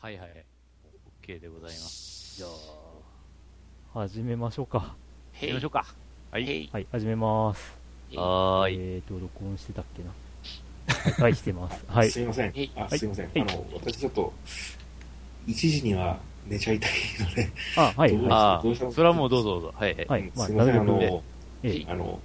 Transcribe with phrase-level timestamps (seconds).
[0.00, 0.46] はいはい。
[1.22, 2.38] OK でございます。
[2.38, 4.96] じゃあ、始めましょうか。
[5.42, 5.84] 行きましょうか。
[6.30, 6.70] はい。
[6.72, 7.78] はい、始めます。
[8.14, 8.74] はーい。
[8.76, 10.08] えーと、録音してたっけな。
[11.12, 11.84] はい、はい、してます。
[11.86, 12.10] はい。
[12.10, 12.72] すいませんはい。
[12.76, 13.26] あ、はいすいません。
[13.26, 14.32] はいあの、私ちょっと、
[15.46, 19.74] 1時には寝ちゃいたいので、あ、はい、どうはあどうしたあ、それはもうどうぞどうぞ。
[19.76, 20.04] はいはい。
[20.04, 20.08] い。
[20.08, 21.22] はい、まあ、すいません、あの、
[21.62, 22.18] ええあの、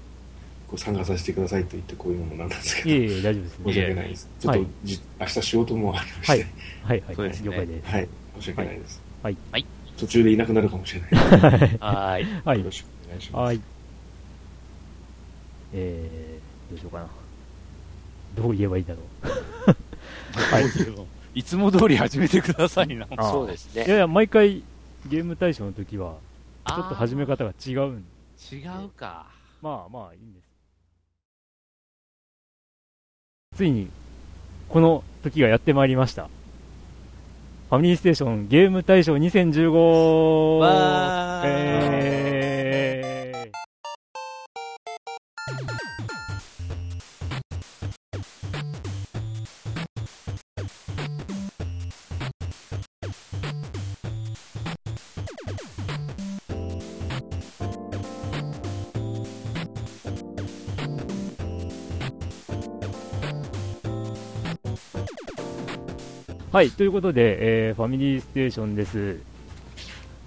[0.68, 3.74] こう参加させてくださいと言ってこういうのもなんなんですけど、いえいえ、大丈夫です申ね。
[3.74, 4.30] し訳ないです。
[4.40, 6.40] ちょっと、はいじ明日仕事もありまして、はい
[6.84, 7.92] はい、はい、そうですね了解です。
[7.92, 9.02] はい、申し訳ないです。
[9.24, 9.38] はい。
[9.52, 9.66] はい。
[9.98, 11.10] 途中でいなくなるかもしれない。
[11.12, 12.42] はーい。
[12.44, 13.42] はいよろ、しくお願いします。
[13.44, 13.62] はい。
[15.74, 17.08] えー、どうしようかな。
[18.36, 19.28] どう言えばいいんだろう。
[20.38, 20.66] はい。
[21.36, 23.08] いつも通り始めてくださいな。
[23.18, 23.86] あそうですね。
[23.86, 24.64] いやいや、毎回、
[25.08, 26.16] ゲーム大賞の時は、
[26.68, 27.38] ちょっと始めか。
[27.38, 28.06] 方が違うん
[28.52, 29.28] 違うか。
[29.62, 30.45] まあまあいいんです。
[33.56, 33.88] ついに、
[34.70, 36.30] この時がやってまいりました。
[37.70, 40.60] ファミリーステーションゲーム大賞 2015!
[40.60, 42.35] わー
[66.56, 69.20] はい、ということで、えーファミリーステーションです。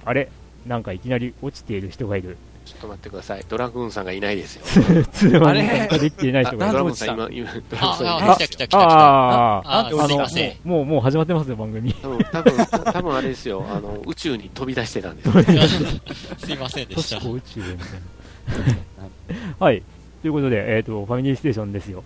[0.04, 0.28] あれ？
[0.66, 2.36] なんかいきなり落ちている人がいる。
[2.66, 3.44] ちょっと待ってください。
[3.48, 4.62] ドラグーンさんがいないですよ。
[5.10, 6.72] 通話にあれ参加できていないあ人がいる。
[6.74, 8.78] ドラグーンさん今、今、ドラグーンさんいあ、あ、ない来た来た来た来た。
[8.78, 10.56] ああ、ああのすいません。
[10.64, 11.94] もう、もう始まってますよ、番組。
[11.94, 13.64] 多分、多分、多分あれですよ。
[13.66, 15.30] あの、宇宙に飛び出してたんです。
[16.44, 17.16] すいませんでした。
[17.26, 19.64] 宇宙でみたいな。
[19.66, 19.82] はい。
[20.20, 22.04] ということで、えっ、と、ファミリーステーションですよ。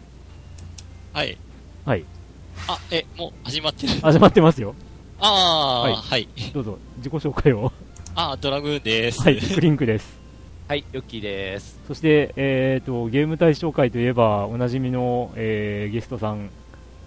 [1.13, 1.37] はい。
[1.85, 2.05] はい。
[2.69, 3.93] あ、え、もう始まってる。
[4.01, 4.75] 始まってますよ。
[5.19, 6.29] あはいあ、はい。
[6.53, 7.73] どうぞ、自己紹介を。
[8.15, 9.21] あ、ドラグーンです。
[9.23, 10.21] はい、クリンクです。
[10.69, 11.81] はい、ヨッキーです。
[11.87, 16.51] そして、えっ、と、ゲーム大賞会といえば、おなじみの、えーゲストさん。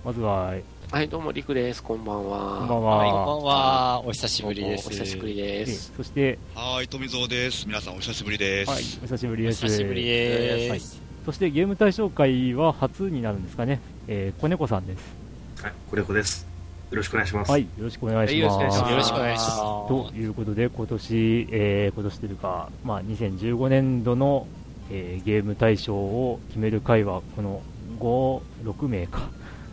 [0.03, 0.53] まずは、
[0.91, 1.81] はい、どうも、リクです。
[1.81, 2.59] こんばんは。
[2.59, 3.39] こんばんはい、こんばは。
[3.39, 4.03] んは。
[4.05, 4.87] お久しぶりです。
[4.87, 5.91] お久しぶりでえす。
[5.97, 7.65] そして、はい、富蔵です。
[7.67, 8.71] 皆さんお久しぶりです。
[8.71, 9.65] はい、お久しぶりおです。
[9.65, 11.01] 久しぶりです。
[11.25, 13.81] そしてゲーム大賞会は初になるんですかね。
[14.07, 15.24] えー、子猫さんです。
[15.61, 16.47] はい、これこです。
[16.91, 17.51] よろしくお願いします。
[17.51, 18.57] はい、よろしくお願いします。
[18.57, 19.57] はいよろしくお願いしますよろしくお願いします。
[19.57, 24.47] ということで、今年、えー今年というか、まあ、2015年度の、
[24.91, 27.61] えーゲーム大賞を決める会は、この
[27.99, 29.29] 5、6名か。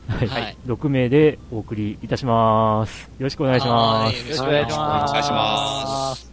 [0.08, 3.04] はい、はい6名でお送りいたします。
[3.04, 4.14] よろしくお願いします。
[4.14, 6.31] はいよろしくお願いします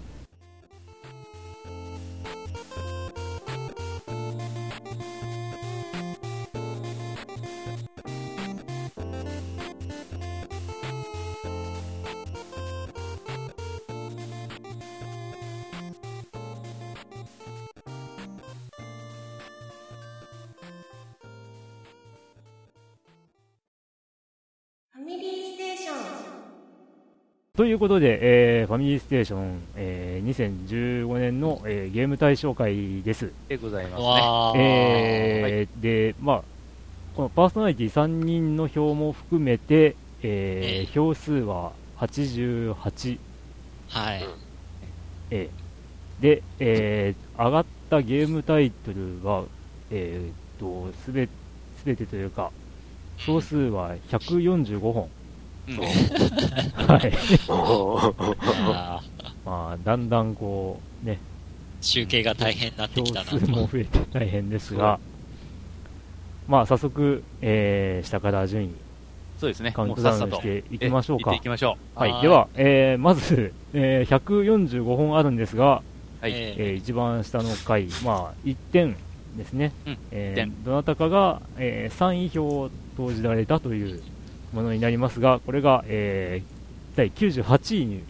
[27.60, 28.20] ということで、
[28.62, 33.34] えーファミリーステーション、えー2015年の、えーゲーム大賞会です。
[33.50, 34.08] でございますね。
[34.08, 34.58] わー。
[34.60, 36.44] えーで、まあ、
[37.18, 43.20] このパーソナリティ3人の票も含めて、えーええ票数は88、
[43.90, 44.26] はい。
[45.32, 49.44] えーで、えー上がったゲームタイトルは、
[49.92, 52.52] えー、とすべすべてというか、
[53.18, 55.19] 票数は145本、うん
[55.78, 57.12] はい
[57.52, 58.36] おー
[58.74, 59.02] あ
[59.46, 63.68] まあ、だんだんこう、ね、ー集計が大変になって票きたな数もと。
[63.68, 65.00] 増えて大変ですが、
[66.48, 68.72] まあ、早速、えー下から順位、
[69.40, 69.72] そうですね。
[69.72, 70.42] カウンもトダウンし。
[70.42, 71.40] ていきましょうかい。
[71.40, 75.82] きましょはい、はいでは、えーまず、えー145本あるんですが、
[76.22, 76.24] う。
[76.24, 76.34] はい。
[76.34, 78.96] ええー一番下の回、まあ、1点
[79.38, 84.02] ですね、うんえー点どなたかが、えー3位票を投じられたという
[84.54, 86.60] ものになりますが、これが、えー
[86.96, 88.04] 第98位に。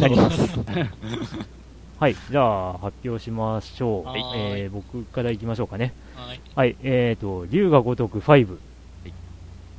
[0.00, 0.58] なります。
[2.00, 4.08] はい、じゃあ発表しましょう。
[4.08, 5.92] はいえー僕からいきましょうかね。
[6.16, 6.40] はい。
[6.54, 8.58] はい、えーと、竜が如く5、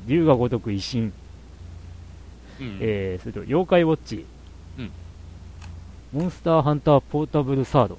[0.07, 1.11] 竜が如く維新、
[2.61, 4.25] うんえーそれと妖怪ウォッチ、
[4.79, 4.91] うん
[6.13, 7.97] モンスターハンターポータブルサード、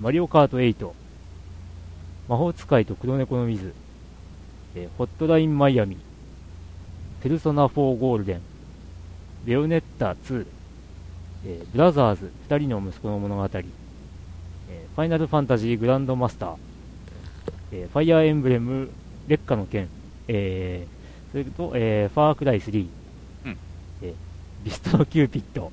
[0.00, 0.90] マリオカート8、
[2.28, 3.74] 魔法使いと黒猫の水、
[4.74, 5.96] えーホットラインマイアミ、
[7.22, 8.40] ペルソナ4ゴールデン、
[9.44, 10.46] ベヨネッタ2、
[11.46, 13.64] えーブラザーズ2人の息子の物語、えー
[14.94, 16.56] ファイナルファンタジーグランドマスター、
[17.72, 18.90] えーファイアーエンブレム
[19.28, 19.88] 劣化の剣、
[20.28, 20.94] えー
[21.32, 22.86] それと、えーファークライ3、
[23.46, 23.56] うん
[24.64, 25.70] ビストロキューピット、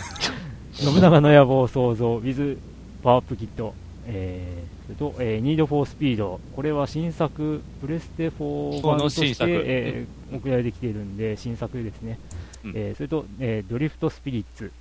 [0.72, 2.56] 信長の野望創造、with
[3.02, 3.74] パワーアップキット、
[4.06, 12.18] えー、それと、えー、ニードフォースピード、これは新作、プレステ4版として、えー送られてきているんで、新作ですね。
[12.64, 12.72] うん。
[12.74, 14.72] えーそれと、えードリフトスピリッツ、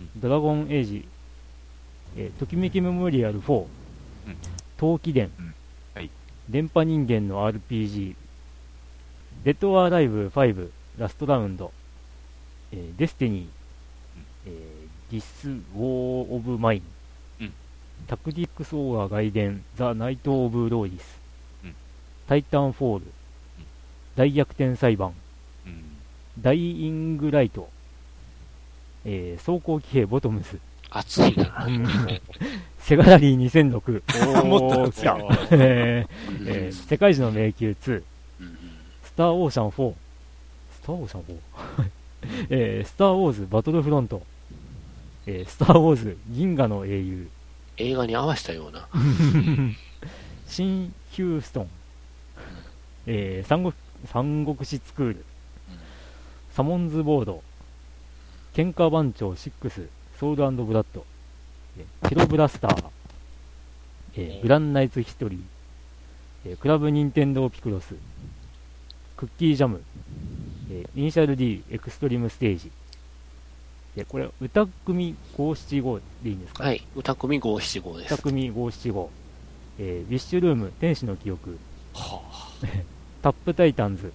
[0.00, 0.20] うん。
[0.20, 1.04] ドラゴンエイジ、
[2.16, 3.64] えーときめきメモリアル4、
[4.76, 5.54] 討鬼伝、うん。
[5.94, 6.10] はい。
[6.48, 8.14] 電波人間の RPG、
[9.44, 11.72] デッドアライブ5、ラストラウンド、
[12.72, 13.46] えーデスティニー、
[14.46, 15.80] えーディス・ウォー・
[16.34, 16.84] オブ・マイン、うん
[18.10, 21.20] タクティックス・オーガ外伝、ザ・ナイト・オブ・ローリス、
[21.62, 21.74] うん。
[22.26, 23.04] タイタン・フォール、
[24.16, 25.12] 大逆転裁判、
[25.64, 25.84] うん。
[26.40, 27.68] ダイイング・ライト、
[29.04, 30.58] えー装甲騎兵ボトムズ、
[30.90, 31.66] 熱いな。
[31.68, 31.86] う ん
[32.80, 35.16] セガラリー2006、もっと来た、
[35.54, 38.02] えーえー世界樹の迷宮2、
[38.40, 38.58] うん
[39.04, 39.94] スター・オーシャン4、
[40.72, 41.90] スター・オーシャン 4?
[42.50, 44.20] えースター・ウォーズ・バトルフロント、
[45.26, 47.28] えースター・ウォーズ・銀河の英雄、
[47.76, 48.88] 映画に合わせたような。
[50.46, 51.68] 新・ヒューストン、
[53.06, 53.72] えー三国
[54.12, 55.24] 三国志スクール、
[56.52, 57.42] サモンズ・ボード、
[58.54, 59.88] 喧嘩番長6、
[60.18, 61.04] ソウルブラッド、
[61.78, 62.84] えーケロブラスター、
[64.16, 65.40] えーグランナイツ・ヒストリー、
[66.46, 67.94] えークラブ・ニンテンドー・ピクロス、
[69.16, 69.82] クッキー・ジャム、
[70.70, 72.70] えーイニシャル D エクストリームステージ。
[73.96, 76.86] で、これ、歌組575でいいんですか、はい。
[76.94, 78.14] 歌組五七五です。
[78.14, 79.08] 歌組575。
[79.78, 81.58] えーウィッシュルーム、天使の記憶。
[83.22, 84.12] タップタイタンズ。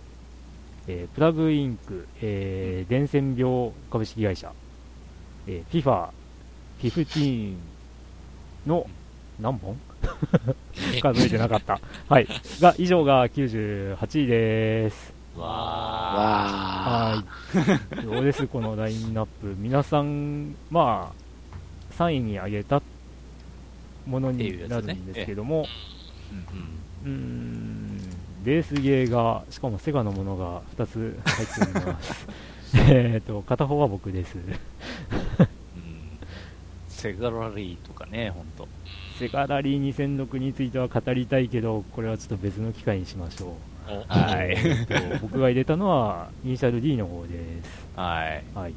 [0.88, 4.54] えープラグインク、えー伝染病株式会社。
[5.48, 6.10] えー、FIFA、
[6.80, 7.56] 15
[8.68, 8.88] の
[9.40, 9.78] 何本？
[11.02, 11.80] 数えてなかった。
[12.08, 12.28] はい。
[12.62, 15.15] が、以上が98位です。
[15.38, 15.54] わわ
[17.16, 17.24] は
[18.00, 18.02] い。
[18.06, 19.56] どうです、このラインナップ。
[19.58, 22.82] 皆さん、まあ、3位に挙げた
[24.06, 25.68] ものになるんですけども、ー
[27.06, 28.00] うんうーん、
[28.44, 32.28] レースゲーが、しかもセガのものが2つ入っております。
[32.90, 34.36] えっと、片方は僕です。
[34.36, 34.44] うん
[36.88, 38.68] セガラリーとかね、ほんと。
[39.20, 43.75] セガラリー2006については語りたいけど、これはちょっと別の機会にしましょう。
[44.08, 44.58] はい。
[45.22, 47.88] 僕が入れたのは、イニシャル D の方です。
[47.96, 48.44] はい。
[48.58, 48.74] はい。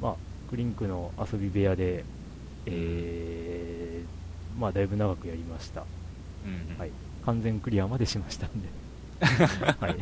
[0.00, 0.14] まあ、
[0.48, 2.04] クリンクの遊び部屋で、
[2.66, 5.84] えー、まあ、だいぶ長くやりました。
[6.46, 6.90] うんはい。
[7.24, 8.68] 完全クリアまでしましたんで。
[9.80, 9.96] はい。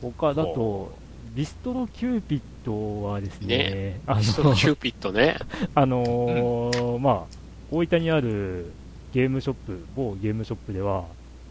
[0.00, 0.92] 他だと、
[1.34, 4.22] ビストロキューピットはですね、ねあー。
[4.22, 5.38] そのの、キューピットね。
[5.74, 7.36] あのーまあ、
[7.70, 8.72] 大分にある
[9.12, 11.06] ゲームショップ、某ゲームショップでは、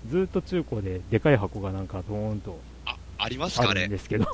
[0.09, 3.73] ずっと中古ででかい箱がなんかドーンとあ、ありますかあ。
[3.73, 4.25] るんですけど、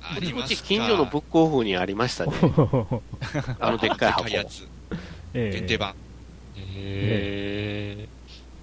[0.00, 0.62] あうちうりますか？
[0.62, 2.32] ち近所のブックオフにありましたね。
[3.60, 4.32] あのでっかい箱で。
[4.34, 4.66] やつ。
[5.34, 5.94] ええ限定版。
[6.76, 8.08] へ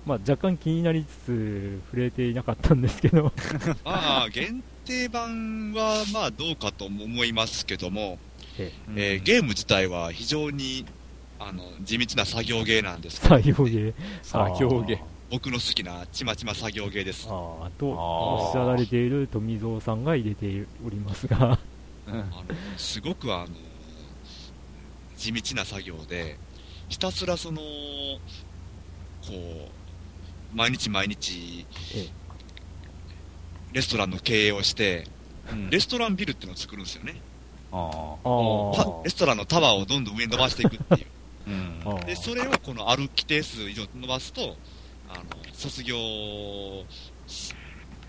[0.06, 3.32] まあ、若干気になりつつ触れていなかったんですけど、
[3.86, 8.18] まあ、限定版は、まあ、どうかとも思いますけども、
[8.58, 10.86] ええーゲーム自体は非常に、
[11.40, 13.94] あの、地道な作業ゲーなんですけど、作業芸。
[14.24, 15.00] 作業芸
[15.32, 17.26] 僕の好きなちまちま作業ゲーです。
[17.26, 21.58] あとおっしゃられている富蔵さんが入れておりますが、
[22.06, 22.14] うん。
[22.14, 22.44] あの、
[22.76, 23.48] すごくあの、
[25.16, 26.38] 地道な作業で、
[26.90, 27.70] ひたすらその、こ
[29.32, 31.66] う、毎日毎日
[31.96, 32.10] ええ、
[33.72, 35.08] レストランの経営をして、
[35.50, 35.70] うん。
[35.70, 37.16] レストランビルっていうのを作るんですよね。
[37.72, 41.50] ああレストランのタワーをどんどん上に伸ばしていくっていう。
[41.50, 42.06] ーうん。
[42.06, 44.58] で、それをこのある規定数以上伸ばすと、
[45.14, 45.96] あの、卒業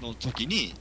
[0.00, 0.75] の時に、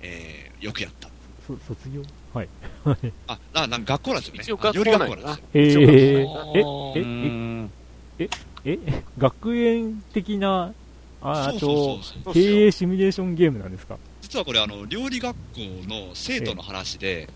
[0.00, 1.08] えーよくやった。
[1.46, 2.00] そ卒業？
[2.32, 2.48] はい。
[3.28, 4.40] あ、ななんか学校なんですよね。
[4.44, 5.82] 一応学校料理なんやな学校なんですよ。。
[5.82, 7.70] えー、あえーえうん
[8.18, 8.28] え
[8.66, 8.78] え
[9.18, 10.72] 学園的な、
[11.20, 13.98] ああそうとそうそうそう経営シミュレーションゲームなんですか？
[14.22, 17.28] 実はこれあの、料理学校の生徒の話で、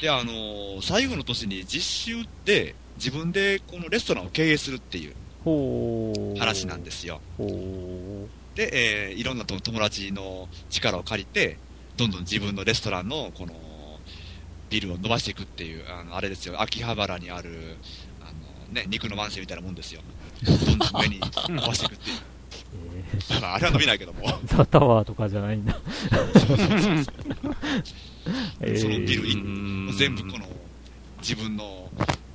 [0.00, 1.80] で、あの最後の年に実
[2.14, 5.14] 習で自分でこのレストランを経営するっていう。
[6.38, 7.20] 話なんですよ。
[8.54, 11.56] で、えーいろんなと友達の力を借りて、
[11.96, 13.54] どんどん自分のレストランのこの
[14.70, 17.76] ビルを伸ばしていくっていう、あのあれですよ、秋葉原にある、
[18.20, 20.00] あのね、肉の万世みたいなもんですよ。
[20.44, 22.16] どんどん上に伸ばしていくっていう。
[22.16, 25.78] え ーまああれは伸びないけども、ザ・タワーとかじゃないんだ。
[28.60, 30.46] えーそのビル全部この
[31.20, 31.92] 自分のこ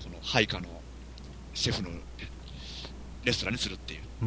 [0.09, 0.67] の配下の
[1.53, 1.89] シェフの
[3.27, 4.01] レストランにするっていう。
[4.21, 4.25] う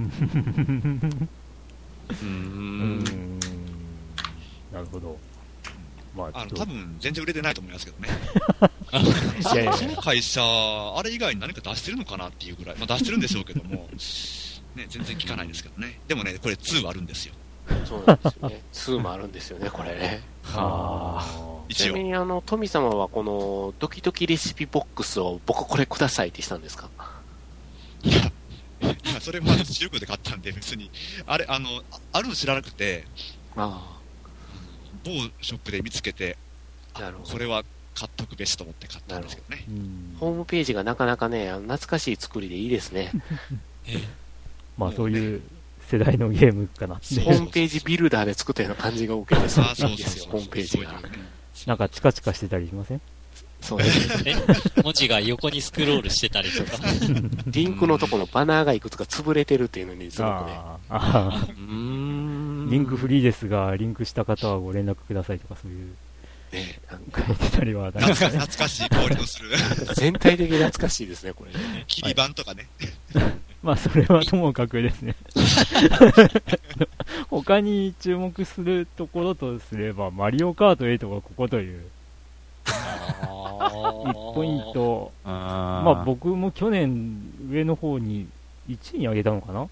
[2.22, 3.38] うんん。
[4.72, 5.16] なるほど。
[6.14, 8.08] まあ、あの、ちょっと多分全然売れてないと思いますけどね。
[9.54, 12.76] いやいや その会社、あれ以外に何か出してるのかなっていうぐらい。
[12.76, 13.88] まあ出してるんでしょうけども、
[14.76, 15.98] ね、全然聞かないですけどね。
[16.06, 17.34] でもね、これ2あるんですよ。
[17.86, 18.62] そうなんですよね。
[18.72, 20.20] 2もあるんですよね、これね。
[20.42, 21.24] は
[21.72, 22.04] ちなみ。
[22.04, 26.90] にあの、富様はこのドキドキレシピボックスを僕これくださいってしたんですか？
[28.02, 28.32] いや
[29.20, 30.90] それは中古で買ったんで、別に、
[31.26, 33.04] あれ、あの、ああるの知らなくて、
[33.56, 33.98] あ
[35.04, 35.10] 某
[35.40, 36.36] ショップで見つけて、
[36.94, 37.32] あ、なるほど。
[37.32, 37.38] こ。
[37.38, 39.64] れは買っとくべしと思って買ったんですけどね。
[39.68, 40.16] うん。
[40.18, 43.12] ホームページがなかなかね、あの懐かしい作りでいいですね。
[44.78, 45.42] まあそういう
[45.88, 47.24] 世代のゲームかなってそう。
[47.24, 50.32] ホームページビルダーで作ったような感じが受けてそういいいですよ、そうそう。
[50.32, 50.90] ホームページが。
[50.92, 51.10] そういう。
[51.12, 51.18] ね
[51.66, 53.00] なんかチカチカしてたりしません？
[53.60, 54.34] そうですね。
[54.76, 56.78] え、文字が横にスクロールしてたりとか。
[57.46, 60.36] リンクのとこのバナーがいくつか潰れてるっていうのにすごくね。
[60.48, 65.94] あーあリンクフリーですが、リンクした方はご連絡くださいとかそういう
[66.52, 69.50] ね、なんか書いてたりは、懐か懐かしい香りのする、
[69.94, 71.84] 全体的に懐かしいですね、これね。
[71.86, 72.68] 切り板とかね。
[73.62, 75.14] まあそれはともかくですね。
[77.28, 81.84] 他に注目するところとすれば、マリオカート8がここという
[82.64, 88.28] 1ポイント、あまあ僕も去年上の方に
[88.68, 89.68] 1位に上げたのかな？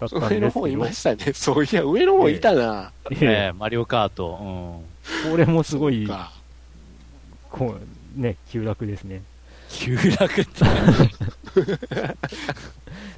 [0.00, 1.32] だったんですけど、上の方いましたね。
[1.32, 2.92] そういや、上の方いたな。
[3.10, 4.82] ええええマリオカート。
[5.24, 5.30] うん。
[5.30, 6.32] これもすごい、か
[7.50, 7.76] こ
[8.16, 9.22] う、ね、急落ですね。
[9.68, 10.64] 急落って。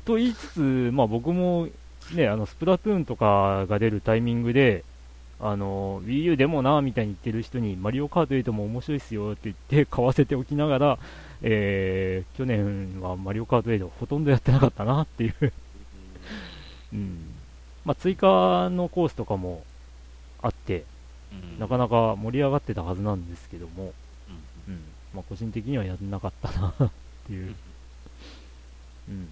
[0.05, 0.61] と言いつつ、
[0.93, 1.69] まあ僕も
[2.13, 4.85] ね、あの、スプラトゥーンとかが出るタイミングで、
[5.39, 10.99] あの、Wii U でもな、みたいに言ってる人に、マリオカート8も面白いっすよって言って買わせておきながら、
[11.43, 15.53] えー、去年はマリオカート8ほとんどやってなかったなっていう。
[16.95, 17.35] うん。
[17.85, 19.63] まあ追加のコースとかも
[20.41, 20.85] あって、
[21.59, 23.93] なかなか盛り上がってたはずなんですけども、
[24.67, 24.81] うん。
[25.15, 26.91] まあ個人的にはやんなかったなっ
[27.27, 27.55] ていう。
[29.11, 29.29] うん。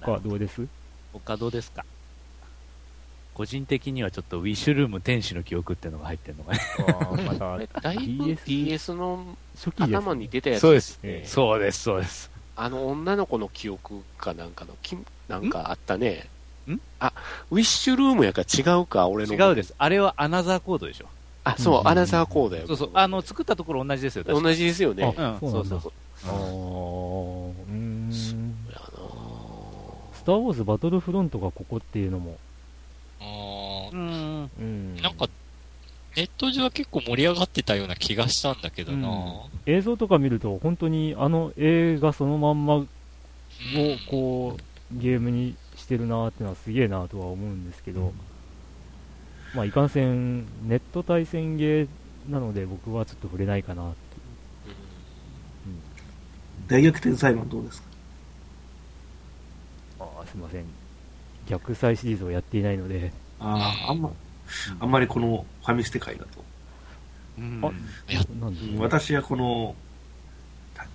[0.00, 0.66] 他はどうです？
[1.12, 1.84] 他どうですか？
[3.38, 6.60] 個人的にはちょっとウィッシュルーム天使の記憶っていうのが入ってるのがね。
[6.88, 12.32] ああ、また あれ、だいぶ DS の初期です、頭に出たやつそうですええそうです、そうです。
[12.56, 14.96] あの女の子の記憶かなんかの、き
[15.28, 16.26] なんかあったね。
[16.68, 16.80] ん？
[16.98, 17.12] あ、
[17.52, 19.34] ウィッシュルームやから違うか、俺の。
[19.34, 19.72] 違うです。
[19.78, 21.06] あれはアナザーコードでしょ。
[21.44, 22.66] あ、そうう、んアナザーコードや。
[22.66, 22.90] そうそう。
[22.94, 25.14] あの、作ったところ同じですよ、確か同じですよね。
[25.16, 25.92] あうん、そうそうそうそう。
[26.24, 28.12] あーうーん。
[28.12, 28.34] ス
[28.74, 29.58] あの
[30.28, 32.36] ター・ウォーズ・バトルフロントがここっていうのも、
[33.20, 33.92] あー。
[33.92, 34.50] うん。
[34.58, 34.96] うん。
[34.96, 35.28] なんか、
[36.16, 39.08] ネット上は結構盛り上がってたような気がしたんだけどな、
[39.66, 42.86] 映像とか見ると、本当にあの映画そのまんまを
[44.08, 44.62] こう、
[44.98, 48.12] ゲームにしてるなーってのはすげえなとは思うんですけど、
[49.54, 51.88] まあ、いかんせん、ネット対戦ゲー
[52.28, 53.98] なので僕はちょっと触れないかなって。
[56.66, 57.88] 大逆転裁判どうですか？
[60.00, 60.64] ああ、すいません。
[61.48, 64.10] 逆再シリーズをやっていないので、ああ、あんま、
[64.80, 66.44] あんまりこのファミステ界だと。
[67.38, 67.60] うん。
[67.64, 68.78] あやなんで？
[68.78, 69.74] 私はこの、
[70.74, 70.86] た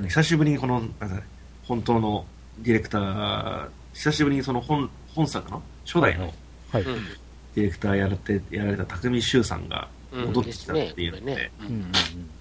[0.00, 1.22] 久しぶりにこの、なんだ
[1.64, 2.24] 本当の
[2.60, 6.32] ディレクター、久しぶりにその本、本作の初代の
[6.72, 11.20] ディレクターやられて、やられた巧舟さんがうん戻ってきたっていうの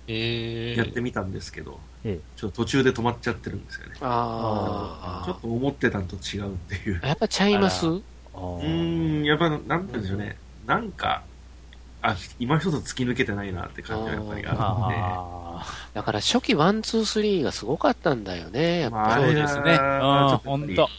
[0.08, 2.20] で、やってみたんですけど、ええ。
[2.36, 3.94] ちょっと途中で止まっちゃってるんですよね。
[4.02, 7.08] あちょっと思ってたのと違うっていうあ。。
[7.08, 7.86] やっぱちゃいます？
[7.86, 10.38] あうーん、やっぱ、なんて言うんでしょうね。
[10.66, 11.24] なんか、
[12.02, 18.80] あ、今一つ突き抜けてないなって感じがやっぱりああだから初期ワン、ツー、スリーがすごかったんだよね。
[18.80, 19.78] やっぱりまあそうですね。
[19.80, 20.90] あーうん、ほんと。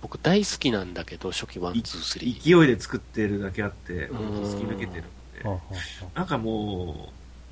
[0.00, 2.58] 僕大好きなんだけど、初期ワン、ツー、スリー。
[2.60, 5.04] 勢いで作ってるだけあって、突き抜けてる
[6.14, 7.10] なんかも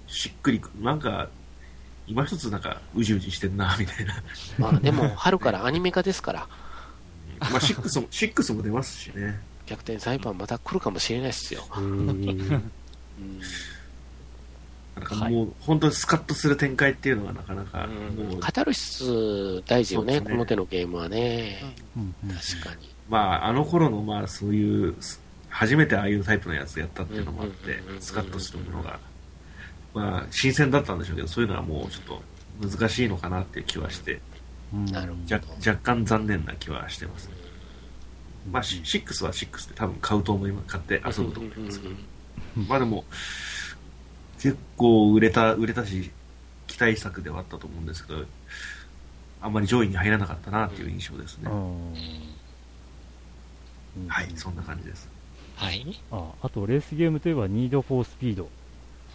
[0.08, 1.28] う、しっくりく、なんか、
[2.06, 4.14] 今一つなんか、うじうじしてんな、みたいな。
[4.58, 6.48] まあでも、春からアニメ化ですから、
[7.40, 9.38] まあ、6も、6も出ますしね。
[9.66, 11.64] 逆転裁判また来るかもしれないですよ。
[11.76, 12.70] うん
[14.96, 21.62] なんかもう、本当にスカッとする展開っていうのがなかなか、もう、カタルシス大事よね、ねこの手のゲームはね。
[21.98, 22.88] ん確かに。
[23.10, 24.94] まあ、あの頃の、まあ、そういう、
[25.56, 29.00] 初めてああいうタイプのやつやったっていうのもあってスカッとするものが、
[29.94, 32.02] まあ、新鮮だったんでしょうけど、そういうのはもうちょっ
[32.60, 34.20] と難しいのかなっていう気はして、
[34.74, 37.34] うんなるほ若若干残念な気はしてますね。
[38.52, 40.66] まあ、し6は6で多分買うと思います。
[40.68, 41.94] 買って遊ぶと思いますけど。
[42.68, 43.04] まあでも、
[44.38, 46.10] 結構売れた、売れたし、
[46.66, 48.24] 期待作ではあったと思うんですけど、
[49.40, 51.50] あんまり上位に入らなかったなっていう印象ですね。
[51.50, 51.94] うん
[54.08, 55.15] はい、そんな感じです。
[55.56, 56.00] はい。
[56.12, 58.48] ああとレースゲームといえば、ニード・フォー・スピード。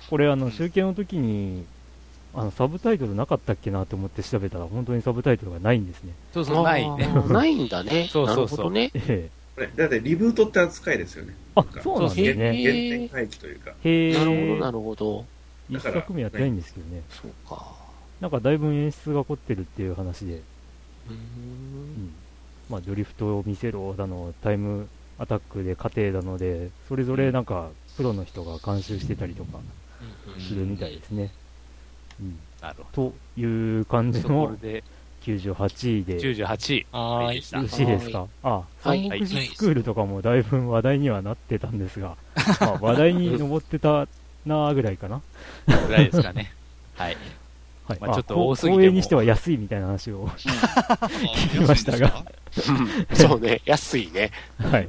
[0.09, 1.63] これ、あの、集計の時に、
[2.33, 6.13] あの、サブタイトルなかったっけなと思って調べたら、本当にサブタイトルがないんですね。
[6.33, 7.07] そうそう、ないね。
[7.29, 8.07] ないんだね。
[8.11, 8.91] そうそうそうなるほどね。
[8.95, 9.29] ええ。
[9.55, 11.35] これ、だってリブートって扱いですよね。
[11.55, 12.61] あ、そうなんですへね。
[12.61, 13.73] え原点回帰というか。
[13.83, 14.13] へえ。
[14.13, 15.25] なるほど、なるほど。
[15.69, 17.01] 一作目やってないんですけどね。
[17.09, 17.75] そうか。
[18.19, 20.41] なんかだいぶ演出が凝ってるっていう話で、
[21.09, 22.13] うんん。
[22.69, 24.87] まあ、ドリフトを見せろだの、タイム
[25.21, 29.59] アタックで過程だので、それぞれなんか、プロの人が監修してたりとか
[30.39, 31.31] するみたいですね。
[32.19, 32.39] うん。
[32.61, 33.43] なるほとい
[33.81, 34.17] う感ど。
[34.17, 34.83] じのところで、
[35.23, 36.87] 98位で、98位。
[36.91, 38.27] はーいでしたよろしいですか？
[38.41, 42.17] あ、はい三国志スクールとかもだいぶ話題にはなってたんですが、
[42.59, 44.07] まあ、話題に上ってた
[44.47, 45.21] なぐらいかな。
[45.67, 46.51] ぐらいですかね。
[46.95, 47.17] はい。
[47.91, 47.99] はい。
[47.99, 50.27] まあちょっと多すぎても公営にしては安いみたいな話を。
[50.27, 52.23] 聞きましたが
[53.09, 54.31] うんそうね、安いね。
[54.59, 54.87] はい。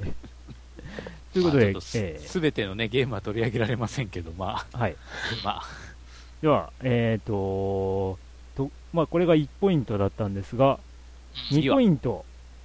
[1.33, 4.97] ということで、まあちょっえすべてのね、ゲームは取り上げられませんけど、まあ、ーはい。
[5.45, 5.63] まあ、
[6.43, 8.19] では、えっ、と、
[8.57, 10.79] と、まあ、これが1ポイントだったんですが、
[11.51, 12.25] 2次はポイント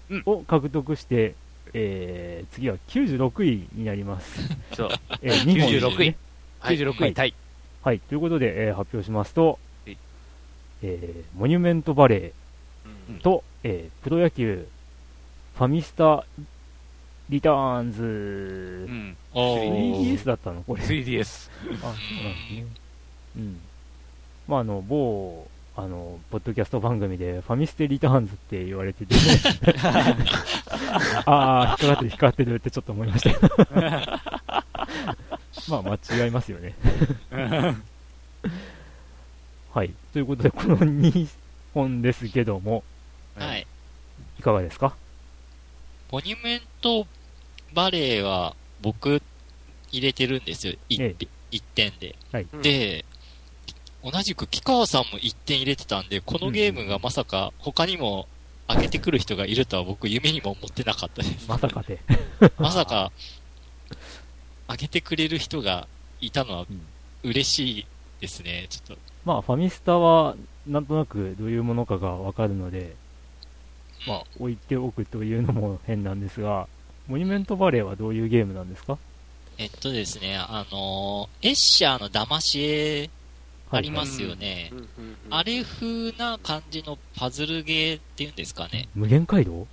[0.10, 1.36] うんを獲得して、
[1.74, 4.50] えー、次は96位になります。
[4.74, 4.90] そう、
[5.22, 6.16] えー、2本ですね96位。
[6.60, 7.34] はい96位タイ。
[7.84, 9.60] はい、ということで、えー発表しますとはい、
[10.84, 14.68] えー、モニュメントバレーと、えープロ野球、
[15.56, 16.24] ファミスタ
[17.30, 18.06] リターンズ、う
[18.92, 19.18] ん。
[19.34, 20.64] おー 3DS だったの？
[20.64, 20.82] これ。
[20.84, 21.22] 3DS。
[21.22, 21.32] あ、そう
[21.84, 22.00] なんで
[22.48, 22.66] すね。
[23.38, 23.60] うん。
[24.48, 29.14] まあ、あの、某、あの、ポッドキャスト番組で、ファミステリターンズって言われてて、
[31.26, 33.38] ああ、引っかかってる、引っかかってるってちょっと思いました。
[35.70, 36.76] まあ、間違いますよね。
[39.78, 39.94] はい。
[40.12, 41.28] ということで、この2
[41.76, 42.84] 本ですけども、
[43.36, 43.68] はい。
[44.40, 44.96] いかがですか？
[46.12, 47.06] モニュメント
[47.76, 49.22] バレーは僕
[49.92, 50.74] 入れてるんですよ。
[50.90, 51.16] 一え
[51.52, 52.16] 一点で。
[52.32, 53.06] はいで、
[54.04, 58.28] 同じく木川さんも1点入れてたんで、このゲームがまさか他にも
[58.68, 61.48] 上げてくる人がいるとは僕夢にも思ってなかったです。
[61.48, 62.00] まさかで。
[62.58, 63.12] まさか、
[64.68, 65.88] 上げてくれる人が
[66.20, 66.82] いたのはうん
[67.30, 67.86] 嬉しい
[68.22, 68.66] ですね。
[68.72, 69.08] ちょっと。
[69.28, 70.36] まあ、ファミスタは、
[70.66, 72.96] なんとなくどういうものかがわかるので、
[74.08, 76.68] まあ、置いておくというのも変なんですが、
[77.08, 78.98] モニュメントバレーはどういうゲームなんですか？
[79.58, 83.10] えっとですね、あのーエッシャーの騙し絵
[83.70, 84.72] ありますよね。
[85.30, 88.88] あれ風な感じのパズルゲーっていうんですかね。
[88.96, 89.68] 無限街道？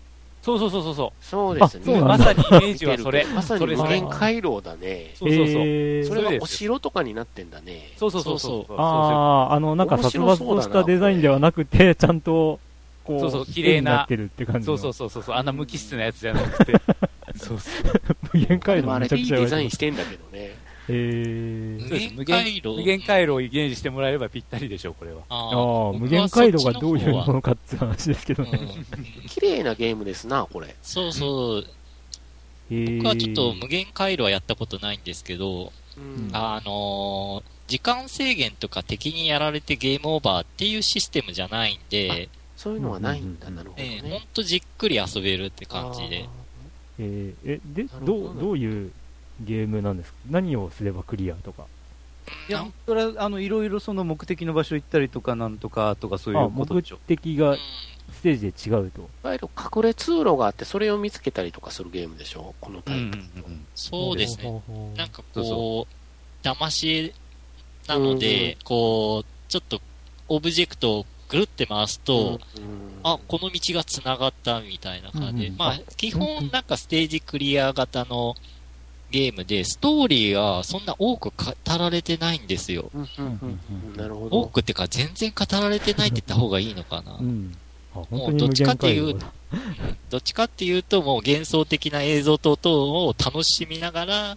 [0.45, 2.01] そうそうそうそうそそうですね。
[2.03, 3.25] まさにイメージはそれ。
[3.35, 5.13] まさに無限回廊だね。
[5.15, 5.63] そうそうそう。
[5.65, 7.89] えーそれがそうですお城とかになってんだね。
[7.97, 8.65] そうそうそうそう。
[8.69, 12.61] そうああ、あの、なんか面殺伐としたデザインではなくて、ちゃんと、
[13.05, 14.77] こう、そうそう綺麗な絵になってるって感じその。
[14.77, 15.35] うそうそうそうそう。
[15.35, 16.73] あんな無機質なやつじゃなくて。
[17.37, 18.03] そうそう。
[18.35, 20.55] 無限回でもあれいい路めちゃくちゃデザインしてんだけどね。
[20.89, 25.23] えー、無限回路無限回路をイメージしてもらえればぴったりでしょう、これは。
[25.29, 28.61] あああ、無限回路がどういうもののかっていう話ですけどね。
[29.29, 30.75] 綺麗なゲームですな、これ。
[30.83, 31.67] そうそう。
[32.71, 44.27] えー僕はちょっと無限回路はやったことないんですけど、うんあのー時間制限とか敵にやられてゲームオーバーっていうシステムじゃないんで、そういうのはないんだ、うんなるほどえーほんね。
[44.35, 46.29] とじっくり遊べるって感じで。
[46.99, 48.93] えーえ、でどどういう
[49.41, 51.65] ゲームなんですか何をすればクリアとか。
[52.49, 56.99] いや、それは、あの、いろいろその目的の場所行ったりとか、なんとかとか、そういあ、うこと目でしょ。
[57.07, 57.59] 的がうん
[58.13, 59.01] ステージで違うと。
[59.01, 62.55] いわゆる隠れ通路があって、それを見つけたりとかするゲームでしょ？
[62.61, 63.19] このタイプ。
[63.75, 64.45] そうですね。
[64.45, 67.13] ほうほうなんかそうこう、騙し
[67.87, 69.81] なので、こう、ちょっと
[70.29, 78.35] オブジェクトをぐるって回すと、うんあ、この道が繋がったみたいな感じで、うんうんまあ、基本なんかステージクリア型の
[79.15, 82.91] ゲームで、ストーリーがそんな多く語られてないんですよ。
[82.93, 84.47] うんうんうんうんなるほ多ど。
[84.49, 87.17] くってか全然語られてないって言った方がいいのかな。
[87.21, 87.57] うん。
[87.95, 89.33] あ、も本当に無うどっちか限っていう回路だ。
[90.11, 94.37] どっちかっていうと、もう幻想的な映像等々を楽しみながら、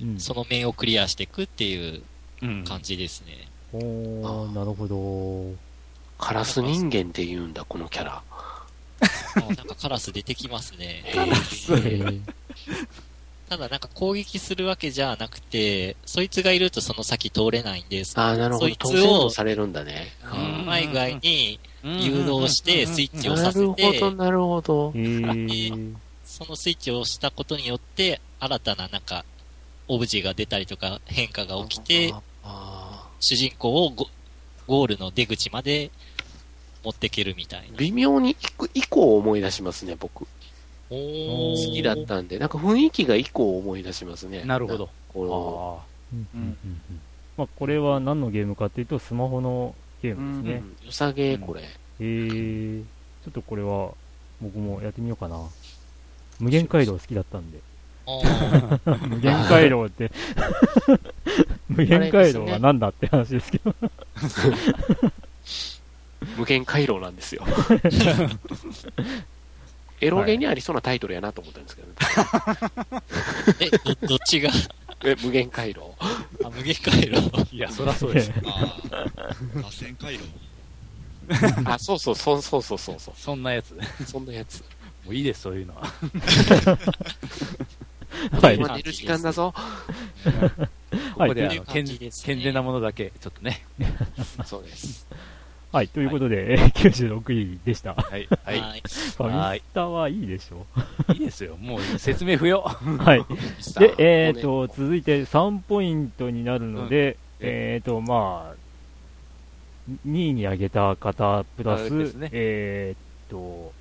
[0.00, 0.20] うん。
[0.20, 2.02] その面をクリアしていくっていう
[2.42, 2.64] うん。
[2.64, 3.48] 感じですね。
[3.72, 5.56] おー、なるほど。
[6.16, 8.22] カラス人間って言うんだ、このキャラ。
[9.00, 11.02] あなんかカラス出てきますね。
[11.06, 12.20] えー
[13.48, 18.18] ただなんか攻撃するわけじゃなくて、そいつがいるとその先通れないんです。
[18.18, 18.66] ああ、なるほど。
[18.66, 20.08] そいつをもされるんだね。
[20.24, 24.98] うまい具合に誘導してスイッチをなさせるほど、て、なるほどえ。
[24.98, 29.24] ーそのスイッチを押したことによって、新たななんか、
[29.86, 34.06] オブジェが出たりとか変化が起きて、あ主人公をゴ
[34.66, 35.90] ゴールの出口まで
[36.82, 37.76] 持っていけるみたいーな。
[37.76, 38.36] 微妙に
[38.74, 40.26] 以降を思い出しますね、僕。
[40.92, 44.44] 好きだったんで、なんか雰囲気が以降思い出しますね。
[44.44, 44.88] なるほど。
[45.12, 47.00] こあうんうんうん
[47.56, 50.62] これは何のゲームかっていうと、スマホのゲーの、ムですね。
[50.80, 51.62] うん良さげ、これ。
[51.98, 52.82] えー、
[53.24, 53.90] ちょっとこれは
[54.40, 55.40] 僕もやってみようかな。
[56.38, 57.58] 無限回廊好きだったんで。
[59.08, 60.10] 無限回廊って、
[61.68, 63.74] 無限回廊は何だって話ですけど。
[66.36, 67.44] 無限回廊なんですよ。
[70.02, 71.94] エロゲにありそうなタイトルやなと思ったんですけど、ね
[73.60, 74.50] え、ど、 どっちが、
[75.06, 75.94] え無限回廊。
[76.00, 77.56] あ、無限回路。
[77.56, 78.32] いや、そらそうです。
[78.44, 78.96] ああ、
[79.54, 80.24] 螺旋回路。
[81.64, 83.78] あ、そうそう、そうそうそうそうそそんなやつ。
[84.04, 84.64] そんなやつ。
[85.06, 85.82] ういいです、そういうのは。
[88.40, 89.54] はい今寝る時間だぞ。
[91.14, 93.64] ここで、は健全なものだけ、ちょっとね。
[94.44, 95.06] そうです。
[95.72, 97.94] はい、ということで、えー96位でした。
[97.94, 98.28] フはい。
[98.44, 98.60] はい。
[98.60, 98.82] はい。
[99.22, 100.66] ァミスタはいいでしょ
[101.14, 101.56] いいですよ。
[101.56, 102.58] もう説明不要。
[102.58, 102.96] う。
[102.98, 103.24] はい。
[103.78, 113.72] で、えっ、もうねと、続いて3ポイントになるので、うんえっ、と、まあ、2位に上げた方、プラス、あですねえっ、と、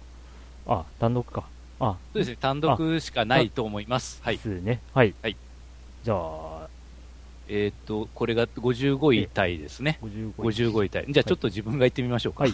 [0.67, 1.43] あ、単独か。
[1.82, 2.38] あ、そうですね。
[2.39, 4.21] 単独しかないと思います。
[4.23, 4.41] はいで。
[4.41, 4.80] すね。
[4.93, 5.13] はい。
[5.21, 5.36] はい。
[6.06, 6.61] じゃあ、
[7.54, 10.00] えーっと、これが55位タイですね。
[10.02, 10.34] 55位。
[10.72, 11.06] 55位タイ。
[11.10, 12.44] じゃあちょっと自分が言ってみましょうか。
[12.46, 12.54] はい。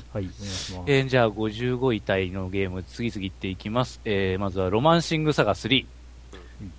[0.88, 4.02] えーじゃあ55位タイのゲーム、次々いっていきます。
[4.06, 5.86] えーまずはロマンシングサガ3、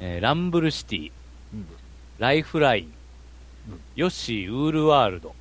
[0.01, 1.13] えーランブルシティ、
[1.55, 1.67] うん
[2.19, 2.85] ライフライン、
[3.71, 5.33] うんヨッシーウールワールド、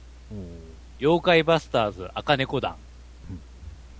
[1.00, 2.76] 妖怪バスターズ赤猫団、
[3.32, 3.40] うん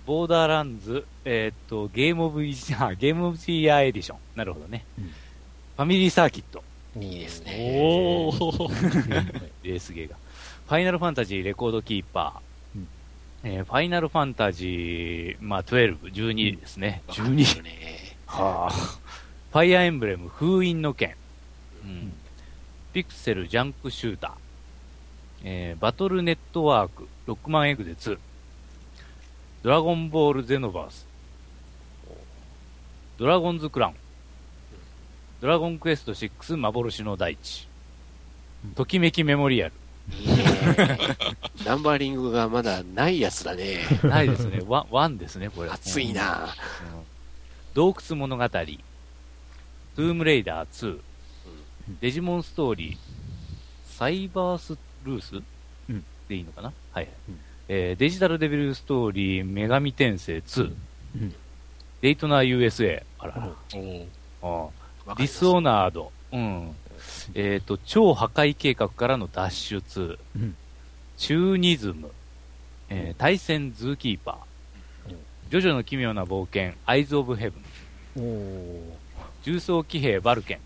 [0.06, 4.18] ボーダーランズ、えーっと、ゲームオブイあゲームオブヤーエディション。
[4.36, 4.84] なるほどね。
[4.98, 6.62] うんファミリーサーキット。
[6.96, 7.78] いいですね。
[7.80, 9.42] おー。
[9.62, 10.16] レースゲーが。
[10.66, 12.78] ファイナルファンタジーレコードキーパー。
[12.78, 12.88] うん
[13.44, 17.02] えーファイナルファンタジー、まあ、12、12ですね。
[17.06, 17.56] わかんない12。
[17.58, 18.16] よね。
[18.26, 18.70] はあ。
[18.72, 21.14] ファイアーエンブレム封印の剣。
[21.84, 22.12] うん。
[22.92, 24.32] ピクセルジャンクシューター。
[25.44, 28.18] えーバトルネットワーク、ロックマンエグゼ2。
[29.62, 31.06] ドラゴンボールゼノバース。
[33.18, 33.94] ドラゴンズクラウン。
[35.40, 37.68] ドラゴンクエスト6幻の大地。
[38.74, 39.72] ときめきメモリアル。
[40.18, 40.44] いいね。
[41.64, 43.78] ナンバーリングがまだないやつだね。
[44.02, 44.60] ないですね。
[44.66, 45.70] ワン、ワンですね、これ。
[45.70, 46.44] 熱いな。
[46.44, 46.50] うん。
[47.74, 50.98] 洞窟物語、トゥームレイダー2、
[52.00, 52.96] デジモンストーリー、
[53.96, 55.36] サイバースルース、
[55.88, 56.04] うん。
[56.28, 56.72] でいいのかな？
[56.92, 57.40] はいはい、うん。
[57.68, 60.74] えーデジタルデビルストーリー、女神転生2、
[61.14, 61.34] うん。
[62.00, 64.06] デイトナー USA、あらら、おー。
[64.42, 64.70] あわー
[65.16, 66.74] ディスオナード、うん、
[67.34, 70.56] えっ、と、超破壊計画からの脱出、うん。
[71.16, 72.10] チュウニズム、
[72.90, 75.14] えー対戦ズーキーパー、
[75.50, 77.58] ジョジョの奇妙な冒険、アイズ・オブ・ヘブ
[78.20, 78.82] ン、
[79.42, 80.58] 重装騎兵バルケン、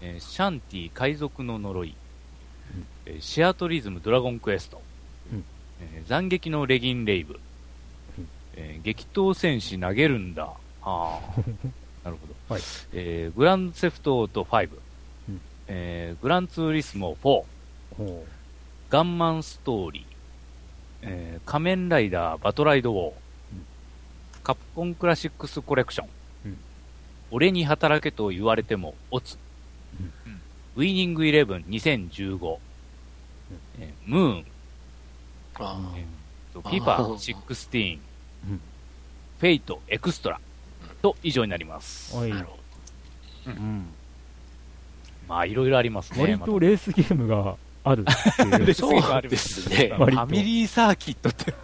[0.00, 1.94] えーシャンティ海賊の呪い、
[3.06, 4.80] えーシアトリズムドラゴンクエスト、
[5.32, 5.44] うん。
[5.80, 7.40] えー斬撃のレギンレイブ、
[8.18, 8.28] うん。
[8.56, 10.52] えー激闘戦士投げるんだ。
[10.82, 11.20] あ。
[11.36, 11.70] ー
[12.04, 12.54] なるほど。
[12.54, 12.62] はい。
[12.92, 14.68] えーグランドセフトオート5、
[15.28, 15.40] うん。
[15.68, 18.22] えーグランツーリスモ4、おー。
[18.90, 20.04] ガンマンストーリー、
[21.02, 23.14] えー仮面ライダーバトライドウォー、うん。
[24.42, 26.08] カプコンクラシックスコレクション、
[26.46, 26.58] うん。
[27.30, 29.38] 俺に働けと言われても乙、
[29.98, 30.12] うん。
[30.76, 32.58] ウィニングイレブン2015、
[33.78, 34.44] えームーン、
[35.54, 36.04] あえー
[36.52, 36.68] とあー。
[36.68, 36.96] フィファ
[37.34, 37.98] 16、
[38.50, 38.60] うん。
[39.40, 40.40] フェイトエクストラ
[41.04, 42.16] と以上になります。
[42.16, 42.58] はいなるほ
[43.46, 43.86] うん
[45.28, 46.20] まあいろいろありますね。
[46.20, 48.66] 割とレースゲームがあるっていう。
[48.72, 48.74] ど。
[48.74, 49.88] そうですね。
[49.88, 51.54] ファミリーサーキットって、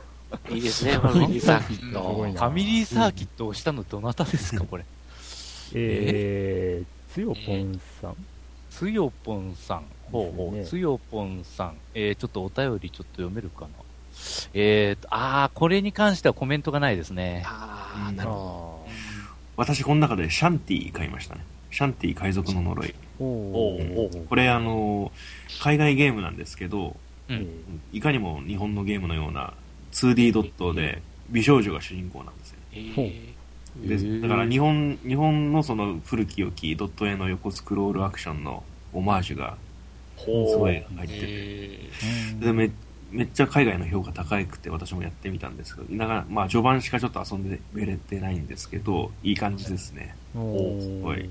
[0.51, 2.27] いいですね、 ファミリーサーキット。
[2.27, 4.85] なファミリーサーキットをしたのどなたですか、これ。
[5.75, 8.17] えー、つよぽんさん。
[8.71, 9.83] つよぽんさん。
[10.11, 10.65] ほうほう。
[10.65, 11.75] つよぽんさん。
[11.95, 13.69] えー、ちょっとお便りちょっと読めるかな。
[14.55, 17.43] えーと、あー、これに関してはコメントがないですね。
[17.47, 18.80] ああ、なるほあ
[19.61, 21.45] 私この中でシャンティ買いましたね。
[21.71, 22.95] シャンティ海賊の呪い。
[23.21, 25.13] ーおおこれあの、
[25.63, 26.97] 海外ゲームなんですけど、
[27.29, 27.47] うんえ
[27.93, 29.53] いかにも日本のゲームのような
[29.93, 32.57] 2D ドットで美少女が主人公なんですよ。
[32.73, 32.93] ど。
[32.95, 33.05] ほう
[33.85, 39.59] えでだから日本、日本のその古き良きドット絵の横スクロールアクションのオマージュが
[40.17, 42.71] すごい入ってて、えーでめ
[43.11, 50.15] めっちゃ海外の評価高くて私もやってみたんですけど、なかなかまあ序盤しかちょっと遊んでれてないんですけど、いい感じですね。
[50.35, 51.31] おーすごい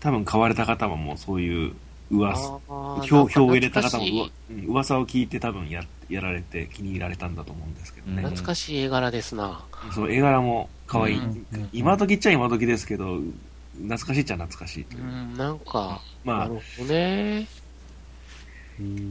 [0.00, 1.72] 多分買われた方はもうそういう
[2.10, 2.58] 噂、
[3.08, 8.22] 票票を入れた方もうわうん噂を聞いて多分ややられて気に入られたんだと思うんですけどね。
[8.22, 9.64] 懐かしい絵柄ですな。
[9.94, 11.18] そう、絵柄も可愛い。
[11.18, 13.20] うんうん今時っちゃ今時ですけど、
[13.74, 15.06] 懐かしいっちゃ懐かしいというう。
[15.06, 17.46] ん、なんか、まあなる、ほどね。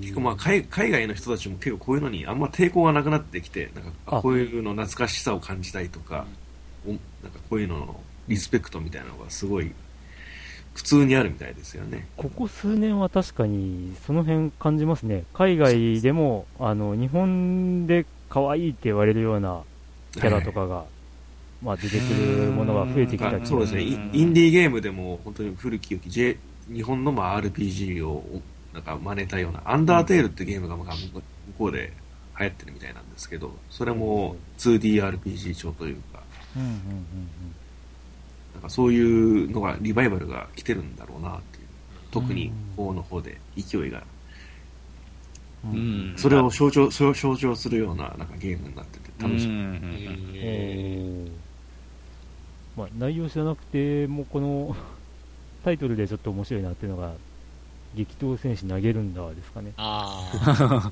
[0.01, 6.25] 結構まあ海海外の人たちも結構こういうのにあんま抵抗がなくなってきて、なんかこういうの懐かしさを感じたいとか、
[6.86, 9.71] おなんかこういうののリスペクトみたいなのがすごい
[10.73, 12.08] 普通にあるみたいですよね。
[12.15, 15.25] ここ数年は確かにその辺感じますね。
[15.34, 19.62] 海外でも、あの、日本で可愛いって言われるような
[20.13, 20.86] キャラとかが、
[21.62, 26.38] まあ出てくるものが増えてきたあそうですね、インディーゲームでも本当に古き良き、J、
[26.71, 28.23] 日本のまあ RPG を
[28.73, 31.21] なんか真似たような、アンダーテールってゲームがまあ向
[31.58, 31.93] こうで
[32.39, 36.21] 流行ってるみたいなんですけど、それも 2DRPG 調というか、
[36.55, 36.71] うんうん
[38.53, 41.67] なんかそういうのが、リバイバルが来てるんだろうなっていう。
[42.12, 44.03] 特に方の方で勢いが。
[46.17, 49.49] それを象徴、それを象徴するようななんかゲームになってて楽しい。
[49.49, 51.32] うんうんおー
[52.77, 54.75] まあ、内容知らなくてもこの
[55.65, 57.12] タイトルでちょっと面白いなっていうのが
[57.95, 60.91] 激闘戦士投げるんだですかねああ。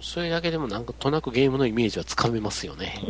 [0.00, 3.00] それだけでもなんかとなくゲームのイメージはつかめますよね。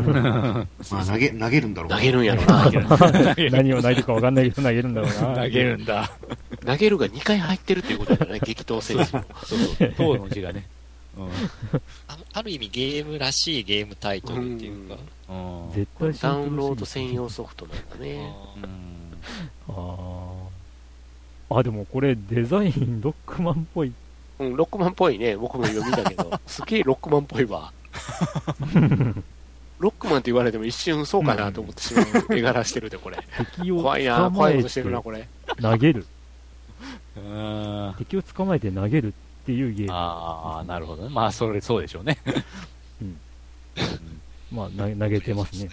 [0.90, 2.70] まあ投げ、投げるんだろうな投げるんやろな。
[3.50, 6.10] 何を投げるか分かんないけど投げるんだろうな投げるんだ。
[6.64, 9.24] 投げるが2回入ってるっていうことだよね、 激闘戦士も。
[9.44, 10.66] そうそう、塔の字がね。
[12.08, 14.96] あある意味ゲームらしいゲームタイトルっていうか。
[15.28, 15.64] うん。
[15.66, 15.72] うん。
[15.72, 18.32] 絶対ダウンロード専用ソフトなんだね。
[19.68, 20.33] ああー
[21.58, 23.92] あでもこれデザインロックマンっぽい
[24.38, 25.36] うん、ロックマンっぽいね。
[25.36, 27.72] 僕も読みだけど、 すげえロックマンっぽいわ。
[29.78, 33.18] ロックマンって言われても一瞬そうかなと思ってしまう絵柄してるで、これ。
[33.56, 35.28] 敵を怖いな、捕まえて怖いことしてるな、これ。
[35.60, 36.06] 投げる
[37.16, 37.94] うん。
[37.98, 39.12] 敵を捕まえて投げるっ
[39.46, 41.10] ていうゲームああ、なるほどね。
[41.10, 42.18] まあ、それ、そうでしょうね。
[44.54, 45.68] まあ投げ投げてますね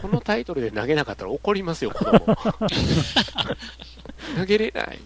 [0.00, 2.18] このタイトルで投げなかったら怒りますよ、子供。
[4.34, 4.98] 投げれない。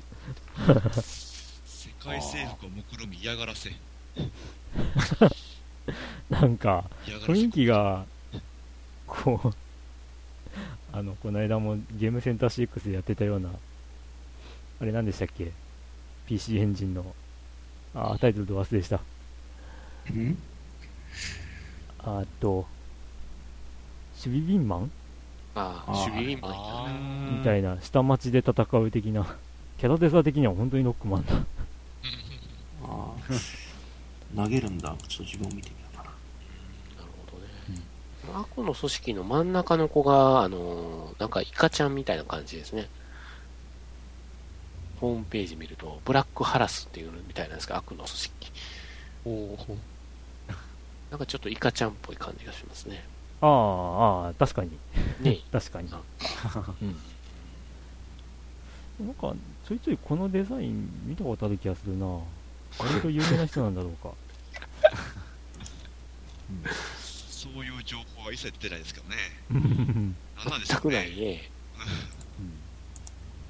[1.67, 3.71] 世界征服を目論み嫌がらせ。
[6.31, 6.85] なんか
[7.27, 8.05] 雰囲気が
[9.07, 9.53] こう
[10.93, 13.51] あのこの間もゲームセンター CX でやってたような
[14.81, 15.51] あれ何でしたっけ
[16.27, 17.05] ？PC エンジンの
[17.95, 19.01] あータイトルと忘れした。
[20.11, 20.39] うん？
[21.99, 22.67] あと
[24.25, 24.91] 守備ビンマン？
[25.55, 26.93] ああ、守備ビンマンいたあな。
[27.39, 29.37] みたいな下町で戦う的な
[29.79, 31.35] キャラデザ的には本当にロックマンだ
[32.85, 34.95] あー投げるんだ。
[35.09, 36.11] ちょっと自分を見てみようかな。
[36.11, 36.15] なる
[37.27, 38.41] ほどね。
[38.47, 42.89] 悪の組織の真ん中の子が、あのーなんかイカちゃんみたいな感じですね。
[45.01, 48.53] ホームページ見ると、ブラックハラスっていうみたいなんですか、悪の組織。
[49.25, 49.79] おお
[51.11, 53.05] なんかちょっとイカちゃんっぽい感じがしますね。
[53.43, 54.79] あーあー確かに。
[55.21, 55.39] ね。
[55.53, 56.01] 確かに、あ。
[59.01, 59.35] うん、なんか
[59.67, 62.07] ちょいちょいこのデザイン見たことある気がするな。
[62.79, 64.13] 割と有名な人なんだろうか。
[66.99, 69.17] そういう情報は一切出てないですけどね。
[69.51, 70.17] うん。
[70.37, 70.97] 何なんでしょうね。
[70.97, 71.51] ないね。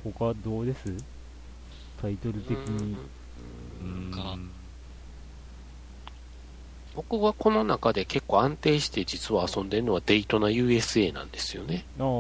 [0.05, 0.95] 他どうです？
[2.01, 2.97] タイトル的に。
[3.83, 4.39] うんか
[6.95, 11.85] 僕はこの中で結構安定して実は遊んでるのはデイトナ USA なんですよね。
[11.99, 12.11] ああうん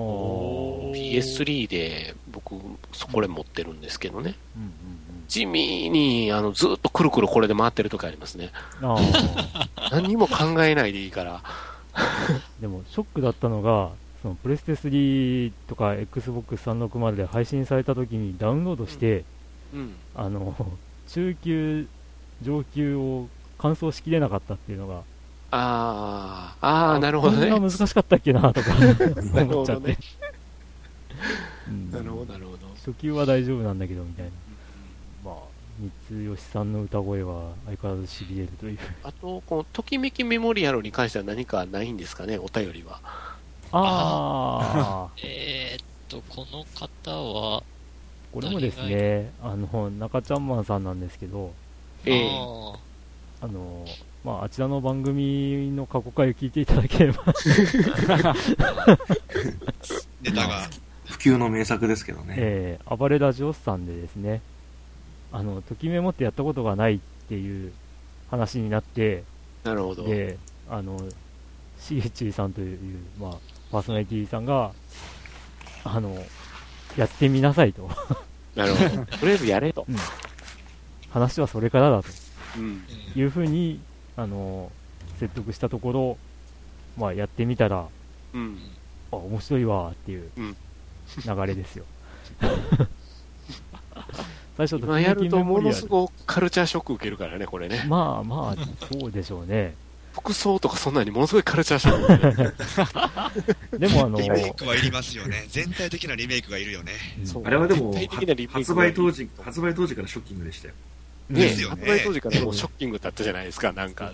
[0.92, 2.54] PS3 で僕、
[2.92, 4.34] そこれ持ってるんですけどね。
[4.56, 4.72] うん
[5.28, 8.50] 地味にあのずっとくるくるこれで回ってる時ありますね。
[9.92, 11.40] 何にも考えないでいいから。
[12.60, 13.90] でもショックだったのが
[14.22, 19.24] そのプレステ3とか XBOX360 で配信された時にダウンロードして、
[19.72, 19.94] うん。
[20.16, 20.54] あの
[21.06, 21.86] 中級
[22.42, 23.28] 上級を
[23.60, 25.02] 完走しきれなかったっていうのが。
[25.52, 27.50] ああ、ああ、なるほどね。
[27.50, 28.72] こんな難しかったっけなとか。
[29.42, 29.98] 思っちゃって、
[31.92, 32.66] なるほど、なるほど。
[32.76, 34.30] 初級は大丈夫なんだけどみたいな。
[35.24, 35.34] まあ
[36.08, 38.78] 三吉さんの歌声は相変わらずしびれるという。
[39.02, 43.00] あと、このときめきメモリアルに関しては何かないんですかね、お便りは。
[43.72, 47.62] ああ えーっと、この方は、
[48.32, 51.52] これもですねあの中ちゃんマンさんなんですけど。
[52.04, 52.30] ええ。
[52.30, 52.78] あ
[53.42, 53.86] あの
[54.22, 57.24] まあ、あちらの番組の過去回を聞いていただければ
[60.20, 60.68] ネタが。
[61.06, 62.34] 普及の名作ですけどね。
[62.38, 64.42] えー、暴れラジオスさんでですね、
[65.32, 66.98] あの、ときメモってやったことがないっ
[67.28, 67.72] ていう
[68.30, 69.24] 話になって、
[69.64, 70.04] なるほど。
[70.04, 70.98] で、あの、
[71.78, 72.78] しげちさんという、
[73.18, 73.32] まあ、
[73.72, 74.72] パーソナリティさんが、
[75.84, 76.16] あの、
[76.96, 77.88] やってみなさいと。
[78.54, 79.06] なるほど。
[79.18, 79.86] とりあえずやれと。
[81.10, 82.14] 話はそれからだとうん。
[83.16, 83.80] いうふうに、
[84.16, 84.70] あの、
[85.18, 86.18] 説得したところ、
[86.96, 87.86] まあ、やってみたら、
[88.34, 88.58] うん。
[89.12, 90.56] あ、面白いわっていううん
[91.24, 91.84] 流れですよ。
[94.56, 95.88] 最初、今やるとものすい。
[95.88, 97.84] ごくカルチャーショック受けるからね、これね。
[97.88, 99.74] まあまあ、そうでしょうね。
[100.12, 103.78] 服装とかそんなにものすごいカルチャーショック。
[103.78, 105.46] でもあの、リメイクはいりますよね。
[105.48, 106.92] 全体的なリメイクがいるよね。
[107.24, 107.94] そうあれはでも、
[108.52, 110.74] 発売当時、発売当時からショッキングでしたよ。
[111.30, 114.12] ねですよね発売当時からもうショッキングだったじゃないですか、なんか。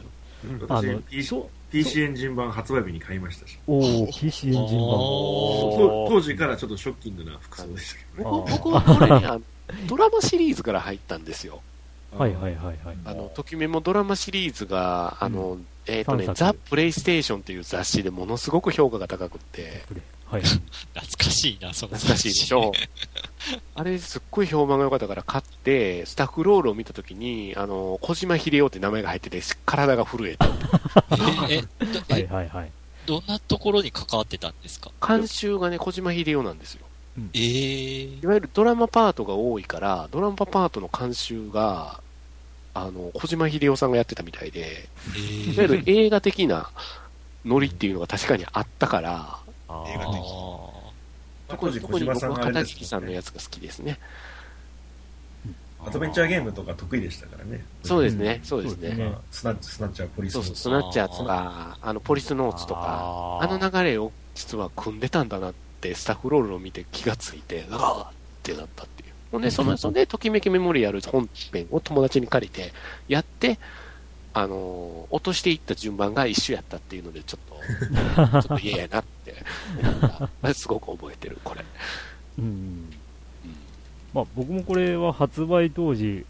[0.68, 3.58] あ私の、PC エンジン版発売日に買いましたし。
[3.66, 4.68] おお PC エンジン版。
[4.68, 8.44] 当当時からちょっとショッキングな服装でしたけどね。
[8.46, 9.44] 僕僕はこれね、
[9.88, 11.60] ドラマシリーズから入ったんですよ。
[12.16, 12.96] はいはいはいはい。
[13.04, 19.82] あの、ときめもドラマシリーズが、あの、えっ、とねザ・プレイステーションっていう雑誌でものすごく評価が高くって、
[20.30, 20.42] はい。
[20.94, 22.72] 懐かしいな、その懐かしいでしょ。
[23.74, 30.46] あれ、すっごい評判が良かったから買って、スタッフロールを見たときに、あの、小島秀夫って名前が入ってて、体が震えた。
[31.48, 32.72] え、え、ど はいえはいはい。
[33.06, 34.90] どんなところに関わってたんですか？
[35.06, 36.86] 監修がね、小島秀夫なんですよ。
[37.32, 42.00] ええいわゆるドラマパートが多いから、ドラマパートの監修が、
[42.74, 45.18] あの、小島秀夫さんがやってたみたいで、え
[45.52, 46.70] いわゆる映画的な
[47.44, 50.22] ノリっていうのが確かにあったから、あ映画的
[51.48, 53.98] 当時小島特に僕はさんがあれです片桐さんのやつが好きですね。
[55.86, 57.64] アドベンチャーゲームとか得意でしたからね。
[57.84, 59.14] そうですね、そうですね。
[59.30, 69.08] スナッチ、スナッチャー、ポリスそうそう、ノースナッチャーとか、あの、ポリスノーツとか、ああの流れを実は組んでたんだなって、スタッフロールを見て気がついて、うわーってなったっていう。
[69.30, 69.42] ほん。
[69.42, 72.72] で、その、そんで、ときめきメモリアル本編を友達に借りて、
[73.06, 73.58] やって、
[74.38, 79.34] あのー落としていった順番が一緒やったっていうので、ちょっと、 ちょっと嫌やなって
[79.80, 81.64] 思った、あれすごく覚えてる、これ。
[82.38, 82.44] うん。
[82.44, 82.92] うん
[84.12, 86.26] まあ僕もこれは発売当時、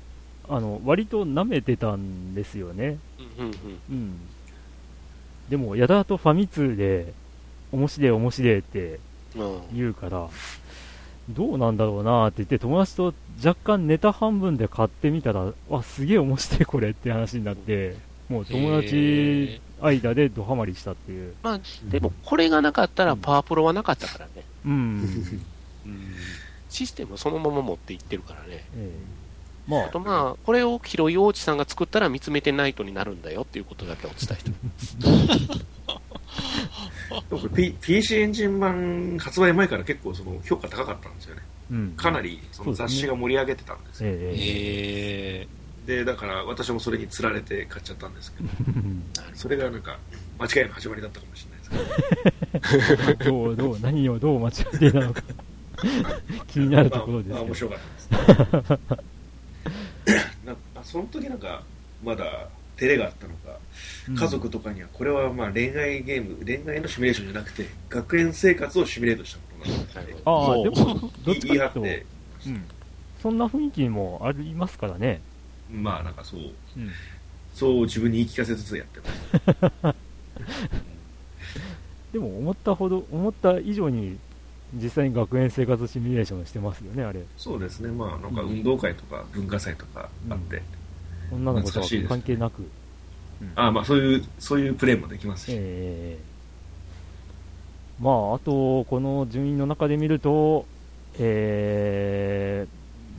[0.48, 2.98] あの、割と舐めてたんですよね。
[3.38, 3.52] うんうん
[3.90, 4.20] うん。
[5.48, 7.12] でも、やたらとファミ通で、
[7.72, 9.00] 面白い面白いって
[9.34, 9.54] うん。
[9.54, 9.62] うん。
[9.76, 10.28] 言うから、
[11.28, 17.96] どうなんだろうなって言って、友達と若干ネタ半分で買ってみたら、わ、すげえ面白いこれって話になって、
[18.28, 21.34] もう友達間でドハマりしたっていう。
[21.42, 24.44] まあ、でも、これがなかったら、パワープロはなかったからね。
[24.64, 25.42] うん。
[26.68, 28.46] システムをそのまま持っていってるからね。
[28.50, 29.16] ええ
[29.66, 34.52] まああと、まあ、これを広い王子さんが作ったら見つめてナイトになるんだよっていうことだけお伝えして
[35.04, 35.75] お
[37.30, 41.42] く P- PC エンジン版発売前から結構その評価高かったんですよね。
[41.70, 41.94] うん。
[41.96, 44.10] かなりその雑誌が盛り上げてたんですよ。
[44.10, 49.02] ええええで、だから私もそれに釣られて買っちゃったんですけど、 うん
[49.34, 49.96] それがなんか
[50.38, 52.70] 間違いの始まりだったかもしれないで
[53.06, 55.22] すけど、 どう、どう、何をどう間違えていたのか
[56.48, 57.54] 気になるところですまあまあ面。
[57.54, 58.96] 白かったです。
[60.44, 61.62] なんかその時なんか
[62.02, 63.58] まだ照れがあったのか、
[64.14, 72.06] 家族とかにはこれはまあ恋愛ゲーム、恋愛のシミュレーションじゃなくて、学園生活をシミュレートしたものなんだってああ、でも、どっち言い張かって、
[72.44, 72.64] と、うん。
[73.22, 75.20] そんな雰囲気もありますからね。
[75.70, 76.92] まあなんかそう、うん。
[77.54, 79.96] そう自分に言い聞かせつつやってます。
[82.12, 84.18] でも、思ったほど、思った以上に、
[84.74, 87.20] 実際に学園生活シミュレーションしてますよね、あれ。
[87.36, 90.62] そうですね、まあなんか運動会とか文化祭とかあって、
[91.32, 92.68] 女の子とは関係なく。
[93.54, 96.36] ああまあそういう、そういうプレーもできますし、ええ
[98.00, 100.66] まあ、あと、この順位の中で見ると、
[101.18, 102.66] え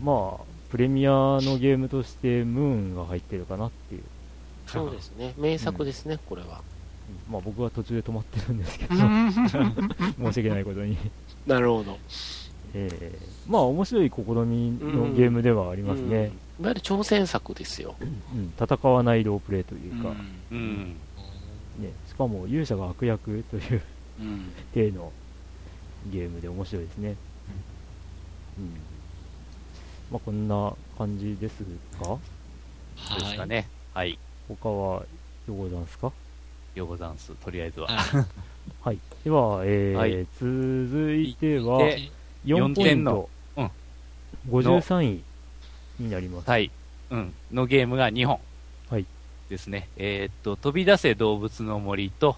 [0.02, 4.04] ー、まあ、プレミアのゲームとして、ムーンが入ってるかなっていう。
[4.67, 5.34] そうですね。
[5.38, 6.48] 名作ですね、これは。
[6.48, 9.34] うんまあ、僕は途中で止まってるんですけど、 申
[10.34, 10.98] し訳ないことに。
[11.48, 11.98] なるほど。
[12.80, 16.18] ええまあ、面白い試みのゲームではありますね。
[16.18, 17.96] うんいわゆる挑戦作ですよ。
[18.02, 20.10] うん、戦わないロープレイというか、
[20.52, 20.96] うん。
[21.78, 23.82] ね、しかも勇者が悪役という
[24.20, 24.52] うん。
[24.74, 25.12] 体の
[26.12, 27.16] ゲームで面白いですね。
[28.58, 28.74] うん。
[30.12, 31.58] まあ、こんな感じです
[32.00, 32.18] かそ
[33.18, 33.50] うですかはい。
[33.50, 33.68] ね。
[33.94, 34.18] はい。
[34.48, 35.04] 他は
[35.48, 36.12] どうございますか？
[36.74, 37.32] ようござんす。
[37.36, 37.88] とりあえずは。
[37.92, 38.26] あ
[38.84, 38.98] はい。
[39.24, 42.10] では、えーはい続いては、で
[42.46, 43.71] 4 4ポイント点の、うん
[44.50, 45.23] 53位
[46.00, 46.50] になります。
[46.50, 46.71] はい。
[47.10, 47.33] うん。
[47.52, 48.40] のゲームが2本。
[48.90, 49.06] はい。
[49.50, 49.88] ですね。
[49.98, 52.35] えーっと、飛び出せ動物の森と、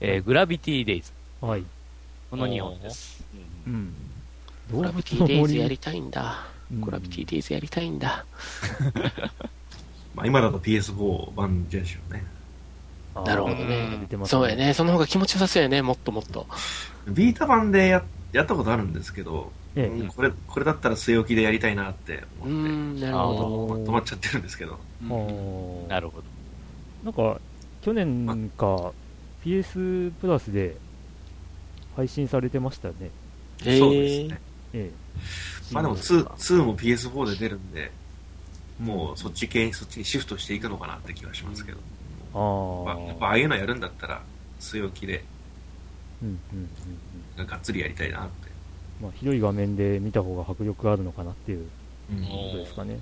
[0.00, 1.12] えーグラビティデイズ。
[1.40, 1.64] はい。
[2.30, 3.24] この2本です。
[3.66, 3.92] うん。
[4.72, 6.46] グラビティデイズやりたいんだ。
[6.70, 8.24] グラビティデイズやりたいんだ。
[10.14, 12.24] まあ今だと PS4 版ですよね。
[13.14, 14.56] あーなるほど出ねそうや。
[14.56, 14.74] ね。
[14.74, 15.82] その方が気持ちよさそうやね。
[15.82, 16.46] もっともっと。
[17.08, 18.02] ビータ版でや
[18.32, 23.34] やったことあるんですけど、えうんこれ、これだったら据え置きでやりたいなってう思って、ん、なるほ
[23.76, 23.84] ど。
[23.84, 24.78] 止まっちゃってるんですけど。
[25.02, 25.12] え。
[25.12, 26.24] おーなるほど。
[27.04, 27.40] なんか、
[27.82, 28.92] 去年か、
[29.44, 30.76] PS プラスで
[31.94, 32.94] 配信されてましたね。
[33.64, 34.40] へそうですえね。
[34.72, 34.90] え
[35.72, 37.92] まあでも2、2も PS4 で出るんで、
[38.80, 41.78] もうそっち系、そっちにシフトしていくのかなって気がしますけど。
[42.34, 42.96] ああ。
[42.96, 44.22] まあ、やっぱああいうのやるんだったら、
[44.60, 45.24] 据え置きで、
[46.22, 46.68] うんうんうんうん。
[47.44, 48.46] がっつりやりたいなって。
[49.00, 51.66] まあ、広い画面で見た方が迫力があるのかなっていう
[52.10, 52.98] うんことですかね。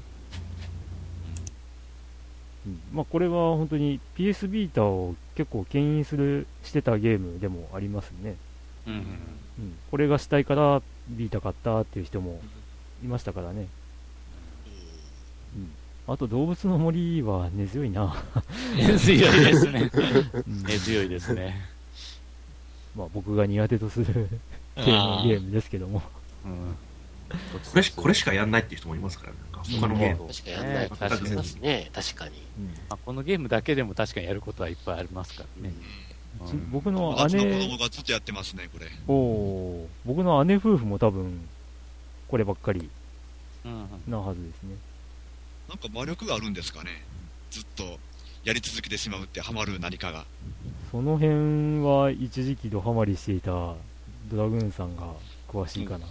[2.66, 8.36] うん、まあ、これは本当に PS ビータを結構牽引する、してたゲームでもありますね。
[8.86, 9.02] うんうんう
[9.62, 9.76] ん。
[9.90, 12.40] これがしたいからビータ買ったっていう人も
[13.02, 13.66] いましたからね。
[15.56, 15.70] うん。
[16.06, 18.14] あと動物の森は根強いな。
[18.76, 19.90] 根強いですね。
[20.46, 21.73] うん根強いですね。
[22.96, 24.28] まあ僕が苦手とする
[24.76, 26.02] ゲーあームゲームですけども。
[26.44, 26.76] うん。
[27.28, 29.38] これしこれしかやんないっていう人もいますからね。
[29.80, 30.28] 他のゲームを。
[30.28, 31.90] 確かにやんないね。
[31.92, 32.34] 確かに。
[32.88, 35.74] まあ、このゲームだけでも確かにやることはいっぱいありますからね。
[36.46, 38.86] ちうん僕の友達の子がずっとやってますね、これ。
[39.08, 41.48] おー僕の姉夫婦も多分、
[42.28, 42.90] こればっかり
[43.64, 44.76] うんなはずですね。
[45.68, 47.02] なんか魔力があるんですかね。
[47.50, 47.98] ずっと
[48.44, 50.26] やり続けてしまうってハマる何かが。
[50.94, 53.74] その辺は一時期ドハマりしていたド
[54.36, 55.08] ラグーンさんが
[55.48, 56.06] 詳しいかな。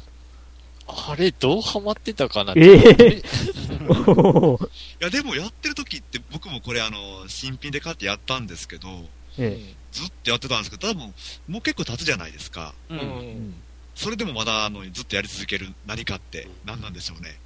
[0.86, 3.18] あれ、どうハマってたかなえー
[4.60, 4.68] い
[5.00, 8.90] や、でもやってる時って僕もこれあの、新品で買ってやったんですけど、
[9.38, 11.14] えずっとやってたんですけど、多分、
[11.48, 12.74] もう結構経つじゃないですか。
[12.90, 12.94] う。
[12.94, 13.10] うんえうん
[13.52, 13.54] ん。
[13.96, 17.40] それでもまだあの、ずっとやり続ける何かって何なんでしょうね。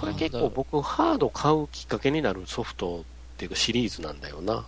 [0.00, 3.04] これ結構僕、ハード買うきっかけになるソフトっ
[3.36, 4.64] ていうかシリーズなんだよな。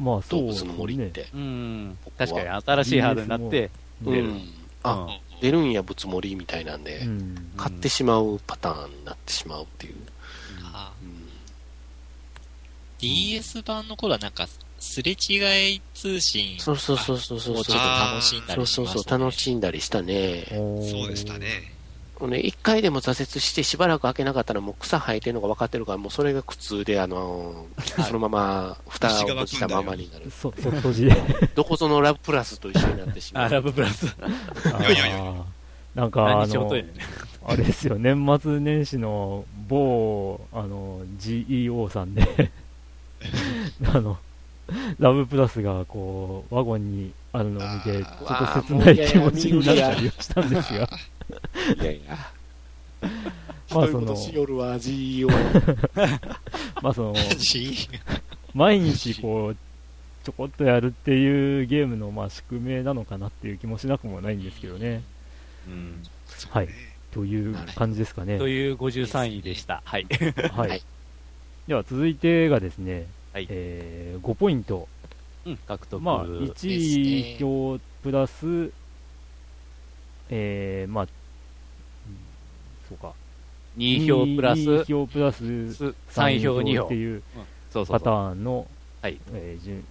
[0.00, 1.06] まあそうです動物の森っね。
[1.10, 1.26] て。
[1.34, 1.98] うん。
[2.16, 3.70] 確かに新しいハードになって
[4.04, 4.28] う出る。
[4.32, 4.40] ん。
[4.82, 5.06] あ、
[5.42, 7.52] 出るんや、物盛りみたいなんでう、ん。
[7.56, 9.94] 買ってしまうパターンになってしまうっていう。
[10.64, 11.26] あうん
[12.98, 14.46] DS 版の頃はなんか、
[14.78, 19.24] すれ違い通信そうそうそうそうそうそうをちょっと楽しんだそうそうそう、りしました、ね。
[19.24, 20.44] 楽しんだりしたね。
[20.50, 21.38] そうでした。
[21.38, 21.79] ね。
[22.20, 30.30] もうね、一回でも挫折してしばらく開けなかったらもう草生えてるのが分かってるから、もうそれが苦痛で、あのー、そのまま蓋を閉じたままになる。
[30.30, 31.16] そ、そっと じで。
[31.54, 33.50] どこぞのラブプラスと一緒になってしま あ、う。
[33.50, 34.04] ラブプラス。
[34.04, 34.08] い
[34.82, 35.42] やいやいやあー
[35.96, 36.72] なんかあの
[37.46, 42.52] あれですよ、年末年始の某、あの、GEO さんで、
[43.92, 44.18] あの、
[44.98, 50.88] ラブプラスがこう、ワゴンにあるのを見て、ちょあっと切ない気持ちになったりはしたんですが、
[51.80, 52.16] いやいや。
[53.72, 55.28] まあその、しよるわ、GEO。
[56.82, 57.88] まあその、し
[58.54, 59.56] 毎日こう、
[60.24, 65.02] ちょこっとやるっていうゲームのまあ宿命なのかなっていう気もしなくもないんですけどね。
[65.66, 66.02] うん。
[66.50, 66.68] はい。
[67.12, 68.38] という感じですかね。
[68.38, 69.82] という53位でした。
[69.84, 70.06] はい。
[70.52, 70.68] はい。
[70.70, 70.82] はい
[71.70, 74.88] では続いてがですね、はいえー5ポイント。
[75.46, 76.02] うん、獲得。
[76.02, 78.72] まあ、です1ね票プラス、
[80.30, 81.08] えー、まあ、うん
[82.90, 83.14] そうか。
[83.78, 85.94] 2票プラス、2票プラス3
[86.42, 86.94] 票、2票って。
[86.94, 87.22] いう
[87.72, 88.10] パタ。
[88.10, 88.66] ーンの、
[89.00, 89.84] はいえー順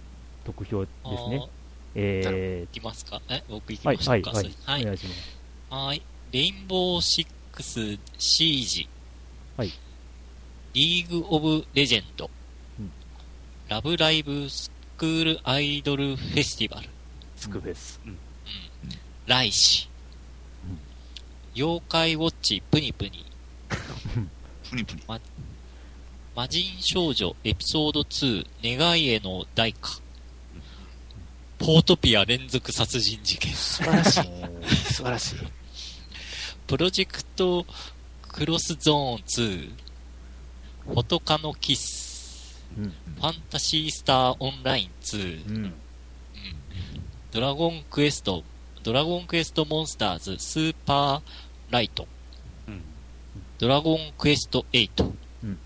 [0.44, 1.48] 得票ですあねー。
[1.96, 4.30] えいきますかえ僕いきましょうか。
[4.30, 4.84] はい、はいお。
[4.84, 5.38] 願いします。
[5.70, 6.02] はい。
[6.32, 8.88] レインボーシックスシージ。
[9.56, 9.72] はい。
[10.74, 12.30] リーグオブレジェンド。
[12.78, 12.92] うん
[13.68, 16.88] ラブライブスクールアイドルフェスティバル。
[17.36, 18.00] スクフェス。
[18.06, 18.18] うん。
[19.26, 19.89] ライシ。
[21.54, 23.24] 妖怪ウォッチプニプニ。
[24.70, 25.02] プニプニ。
[26.36, 30.00] 魔人少女エピソード2願いへの代価。
[31.58, 33.52] ポートピア連続殺人事件。
[33.52, 34.22] 素晴らしい。
[34.92, 35.36] 素晴らしい。
[36.66, 37.66] プロジェクト
[38.28, 39.70] クロスゾーン2。
[40.86, 42.64] フォトカノキス。
[42.78, 42.84] うん。
[42.84, 45.48] ファンタシースターオンライン2。
[45.48, 45.74] うん。
[47.32, 48.44] ドラゴンクエスト、
[48.82, 51.22] ドラゴンクエストモンスターズスーパー
[51.70, 52.08] ライト。
[52.68, 52.82] うん
[53.58, 55.12] ドラゴンクエスト8。
[55.44, 55.58] うん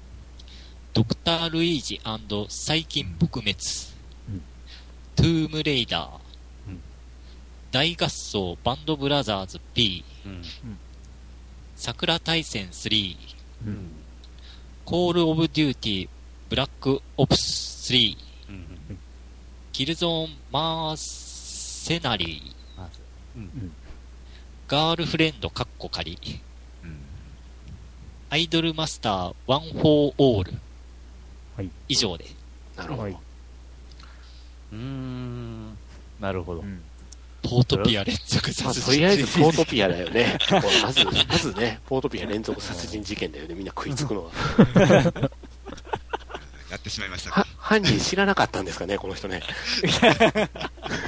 [0.93, 3.55] ドクター・ルイージ細菌撲滅。
[4.29, 4.43] うん
[5.17, 6.11] トゥームレイダー。
[6.69, 6.81] うん
[7.71, 10.05] 大合奏バンドブラザーズ P。
[10.25, 10.43] うん。
[11.77, 13.17] 桜大戦3。
[13.67, 13.91] うん。
[14.85, 16.09] コール・オブ・デューティー
[16.51, 18.17] ブラック・オプス3。
[18.49, 18.99] うん。
[19.73, 22.64] キルゾーン・マーセナリー。
[24.69, 26.19] ガールフレンドカッコ仮。
[26.83, 26.97] うん。
[28.31, 30.53] アイドルマスターワン・フォー・オール。
[31.57, 31.71] はい。
[31.89, 32.27] 以上で。
[32.77, 33.03] なるほど。
[33.03, 33.13] はい。
[33.13, 35.77] うーん。
[36.21, 36.65] なるほどう。
[36.65, 36.81] ん。
[37.43, 40.39] ポポートピア連続まあ、殺人とりあえずポートピアだよね。
[40.51, 43.55] まず、まずね、ポートピア連続殺人事件だよね。
[43.55, 45.31] みんな食いつくのは。
[46.75, 47.49] やってしまいましたはか。
[47.57, 49.43] 犯人知らなかったんですかね、この人ね。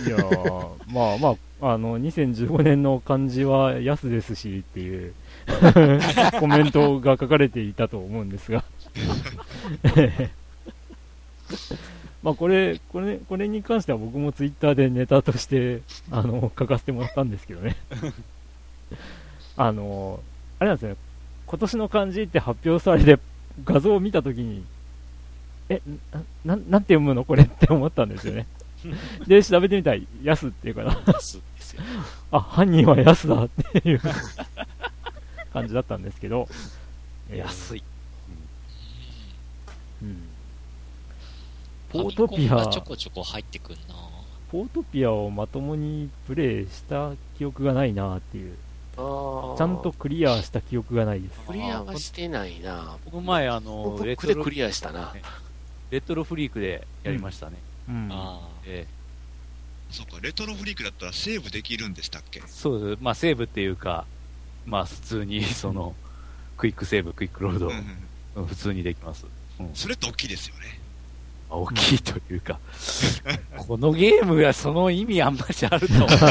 [0.06, 5.14] いやー、まあまあ、あの、2015年の漢字は安ですしっていう
[6.38, 8.64] コメントが書かれていたと思うんですが。
[12.22, 17.76] まあこれ、これ、これに関しては僕もツイッターでネタとして、あの、書かせてもらったんですけどね。
[19.56, 20.20] あの、
[20.58, 20.96] あれなんですよね、
[21.46, 23.20] 今年の漢字って発表されて
[23.64, 24.64] 画像を見たときに、
[25.68, 25.80] え、
[26.44, 28.46] な、ななんて読むのこれって思ったんですよね。
[29.26, 31.82] で、調べてみたら、ヤスっていうから、安ですよ。
[32.30, 34.00] あ、犯人はヤスだっていう
[35.52, 36.48] 感じだったんですけど、
[37.30, 37.82] えー安い。
[40.02, 40.22] うん。
[41.88, 43.94] ポートピアちょこちょこ入ってくんな
[44.50, 48.54] ポートピアをまともにプレイした記憶がないなっていう、
[48.94, 51.40] ちゃんとクリアした記憶がないです。
[51.40, 52.96] クリアはしてないな。
[53.04, 55.12] この前、あの、僕レトロでク、リアしたな。
[55.90, 57.56] レトロフリークでやりましたね。
[57.88, 58.08] うん。
[58.12, 58.86] あえ
[59.90, 62.40] そうか、レトロフリークだったらセーブできるんでしたっけ？
[62.40, 62.98] えそうです。
[63.02, 64.04] まあ、セーブっていうか、
[64.66, 65.94] まあ、普通に、その、
[66.56, 67.70] クイックセーブ、クイックロード
[68.46, 69.24] 普通にできます。
[69.24, 70.78] うんそれって大きいですよね。
[71.48, 72.58] あ大きいというか、
[73.56, 76.08] このゲームがその意味あんまりあると思う。
[76.18, 76.22] ま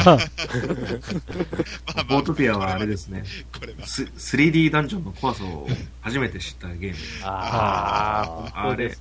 [1.96, 3.24] あポートピアはあれですね、
[3.58, 3.88] これは。
[3.88, 5.68] ス 3D ダンジョンの怖さを
[6.02, 6.98] 初めて知ったゲーム。
[7.24, 8.96] ああ、あれ、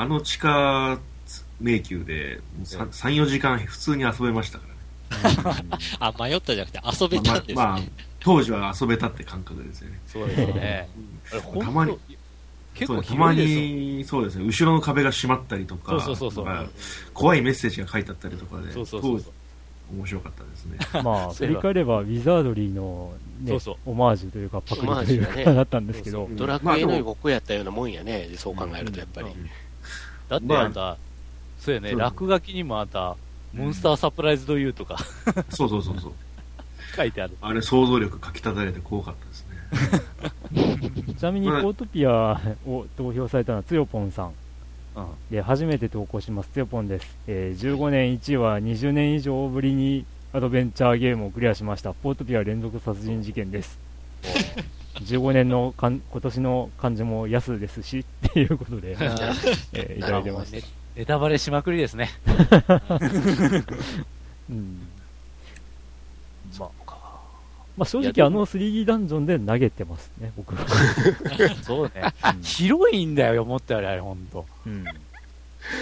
[0.00, 0.96] あの地下
[1.60, 4.64] 迷宮で3、4時間普通に遊べましたか
[5.10, 5.36] らね。
[6.00, 6.12] あ。
[6.16, 7.54] あ、迷ったじゃなくて遊べたんですね。
[7.56, 7.80] まあ、まあ
[8.20, 9.98] 当時は遊べたって感覚ですよね。
[10.06, 10.88] そうですね。
[11.60, 11.98] たまに
[12.74, 13.34] 結構そうたま。
[13.34, 16.72] に、そうですね、後ろの壁が閉まったりとか、そうそうそうそうなんか
[17.12, 19.38] 怖いメッセージが書いてあったりとかで、そうそうそうそう当時
[19.96, 20.78] 面白かったですね。
[21.02, 28.28] まあ、振り返れば、ウィザードリーの、ね、そうそうオマージュというか、パクリというオマージュだねか、 だったんですけど、ドラクエの予告やったようなもんやね。
[28.36, 29.28] そう考えるとやっぱり。
[30.28, 30.96] だってあんた、
[31.58, 33.16] そうやね、落書きにもあんた、
[33.52, 34.96] モンスターサプライズドユーとか
[35.50, 36.12] そうそうそうそう。
[36.96, 37.36] 書いてある。
[37.40, 41.14] あれ想像力かきたたれて怖かったですね。
[41.18, 44.32] ちなみに、ポートピアを投票されたのは、つよぽんさん。
[45.30, 46.50] で、初めて投稿します。
[46.52, 47.16] つよぽんです。
[47.26, 51.92] えー15年1位は20年以上ぶりにアドベンチャーゲームをクリアしました。
[51.92, 53.78] ポートピア連続殺人事件です。
[55.04, 58.96] 15年のかん今年の漢字も安ですし、っていうことで、
[59.72, 60.56] えーいただいてました。
[60.56, 60.62] ネ
[60.96, 62.10] ネタバレしまくりですね。
[64.50, 64.88] うん。
[66.58, 66.70] まあ、
[67.76, 70.66] まあ正直あの 3D ダンジョンで投げてますね、僕は。
[71.62, 72.12] そうね。
[72.34, 74.44] うん広いんだよ、思ったよりあれ、ほんと。
[74.66, 74.84] うん。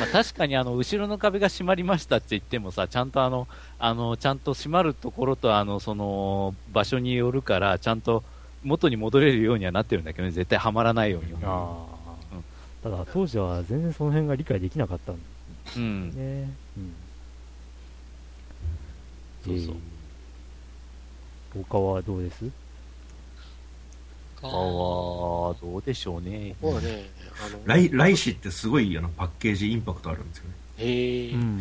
[0.01, 3.47] まあ、確かにあの後ろの壁が閉まりましたって言ってもさ、ちゃんとあの、
[3.79, 8.23] あのちゃんと閉まるところとあのその場所によるから、ちゃんと
[8.63, 11.33] 元に戻れるようにはなってるんだけどね、絶対はまらないように。
[11.35, 11.87] ああ。
[12.83, 15.23] ただ当時は全然その辺が理解できなかったんで
[15.77, 16.17] うんす。
[16.17, 16.51] ね。
[16.77, 16.93] うん。
[19.45, 19.97] そうそうえー
[21.71, 22.45] 他はどうです？
[24.51, 26.55] 他は、どうでしょうね。
[26.61, 27.09] ここはね、
[27.45, 30.55] あの、来来誌ってすごいあのパッケージインパクトあるんですよね。
[30.79, 31.37] へえう。
[31.37, 31.61] ん。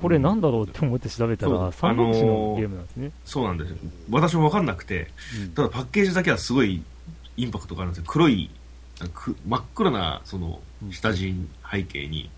[0.00, 3.12] これなんだろうって思って調べたら、三国志のゲームなんですね。
[3.24, 3.76] そうなんですよ。
[4.10, 5.08] 私もわかんなくて、
[5.40, 6.82] うんただパッケージだけはすごい
[7.36, 8.04] インパクトがあるんですよ。
[8.06, 8.50] 黒い、
[9.12, 10.60] く真っ黒なその
[10.90, 11.34] 下地
[11.70, 12.30] 背景に、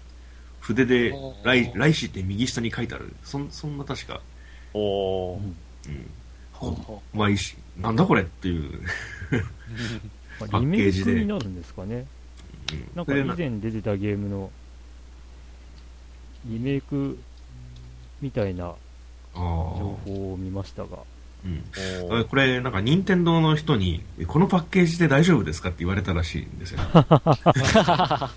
[0.61, 1.15] 筆で
[1.45, 3.15] 来来誌って右下に書いてある。
[3.25, 4.21] そんそんな確か、
[4.75, 5.41] おー。
[5.41, 6.11] うん。
[6.53, 8.81] ほうほまあいいし、なんだこれっていう。
[10.41, 12.07] ま あパリメイッケージでクになるんですかね。
[12.73, 14.51] うんなんか以前出てたゲームの
[16.47, 17.19] リメイク
[18.21, 18.75] みたいなあ
[19.35, 20.99] 情ー報を見ましたが、
[21.45, 21.49] う
[22.25, 22.25] ん。
[22.29, 25.69] これ、なんか、任天堂の人に、えこのパッケージで大丈夫ですか？
[25.69, 26.81] って言われたらしいんですよ。
[26.93, 28.31] あ、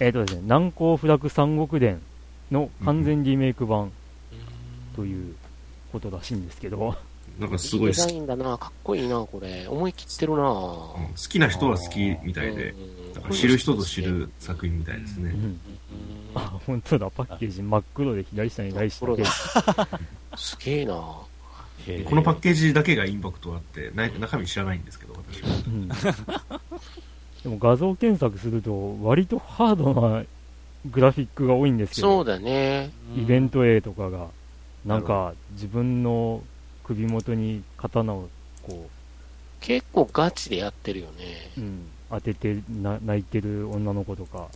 [0.00, 2.00] えっ、とですね、難攻不落三国伝
[2.50, 3.90] の完全リメイク版
[4.96, 5.34] という
[5.92, 6.96] ことらしいんですけど、
[7.38, 9.66] なんかすごい好き,、インだな、かっこいいな、これ。
[9.68, 10.42] 思い切ってるな。
[10.42, 15.30] うん好きな人は好きみたいで、うんなんか知る人ぞ知る作品みたいですね。
[15.30, 15.60] うん
[16.34, 20.00] あ、本当だ、パッケージ真っ黒で左下に来して真っ黒だ
[20.36, 20.94] すげえな。
[20.94, 25.48] このパッケージだけがインパクトあって、な中身知らないんですけど、私は。
[25.66, 25.88] うん
[27.42, 30.24] でも画像検索すると、割とハードな
[30.90, 32.90] グラフィックが多いんですけそうど、だね。
[33.16, 34.28] イベント A とかが、
[34.86, 36.42] なんか自分の
[36.84, 38.28] 首元に刀を
[38.62, 38.88] こ
[39.60, 41.50] 結構ガチでやってるよね。
[41.56, 44.48] う、うん、当ててな泣いてる女の子とか、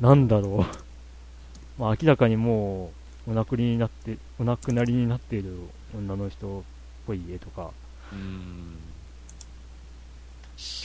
[0.00, 1.80] なんだろう。
[1.80, 2.92] まあ明らかにも
[3.28, 5.56] お亡くなりになって、お亡くなりになっている
[5.96, 6.62] 女の人っ
[7.06, 7.70] ぽい絵とか、
[8.12, 8.78] うん。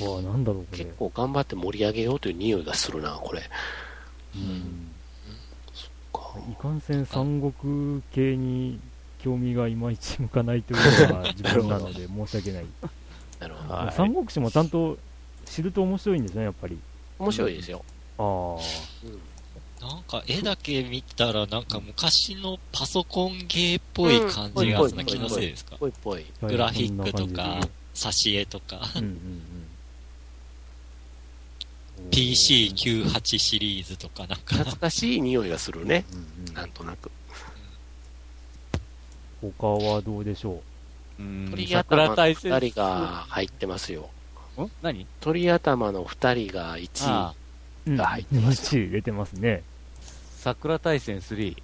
[0.02, 0.96] うわなんだろう、これ結。
[0.98, 3.42] 構頑張って盛り上げようという匂いがするな、これ。
[4.36, 4.92] うん
[6.14, 8.80] かいかんせん三国系に
[9.20, 12.66] 興味がいまいち向かないというのが自分なので申し訳ない。
[13.40, 13.74] なるほど。
[13.74, 14.98] はい三国志もちゃんと
[15.46, 16.78] 知ると面白いんですね、やっぱり。
[17.18, 17.84] 面白いですよ。
[18.18, 18.26] ああ。
[19.06, 19.20] うん
[19.82, 26.26] なんか絵だけ見たら、なんか昔のパソコンゲーっぽい感じがするな気のせいですかぽいぽい。
[26.42, 27.62] グラフィックとか、
[27.94, 29.00] 挿絵とか、感じで。
[29.00, 29.14] うんうん
[32.04, 32.10] うん。
[32.12, 36.04] PC98 シリーズとかなんか、懐かしい匂いがするね。
[36.12, 37.10] うんうんなんとなく。
[39.42, 40.62] 他はどうでしょ
[41.20, 41.24] う？
[41.24, 44.10] ん鳥桜頭の二人が入ってますよ。
[44.58, 44.66] ん？
[44.82, 45.08] 何？
[45.22, 47.36] 鳥頭の二人が1ああ
[47.88, 47.92] う。
[47.92, 47.98] うん。
[47.98, 49.64] が入ってます1出てますね。
[50.38, 51.56] 桜大戦3。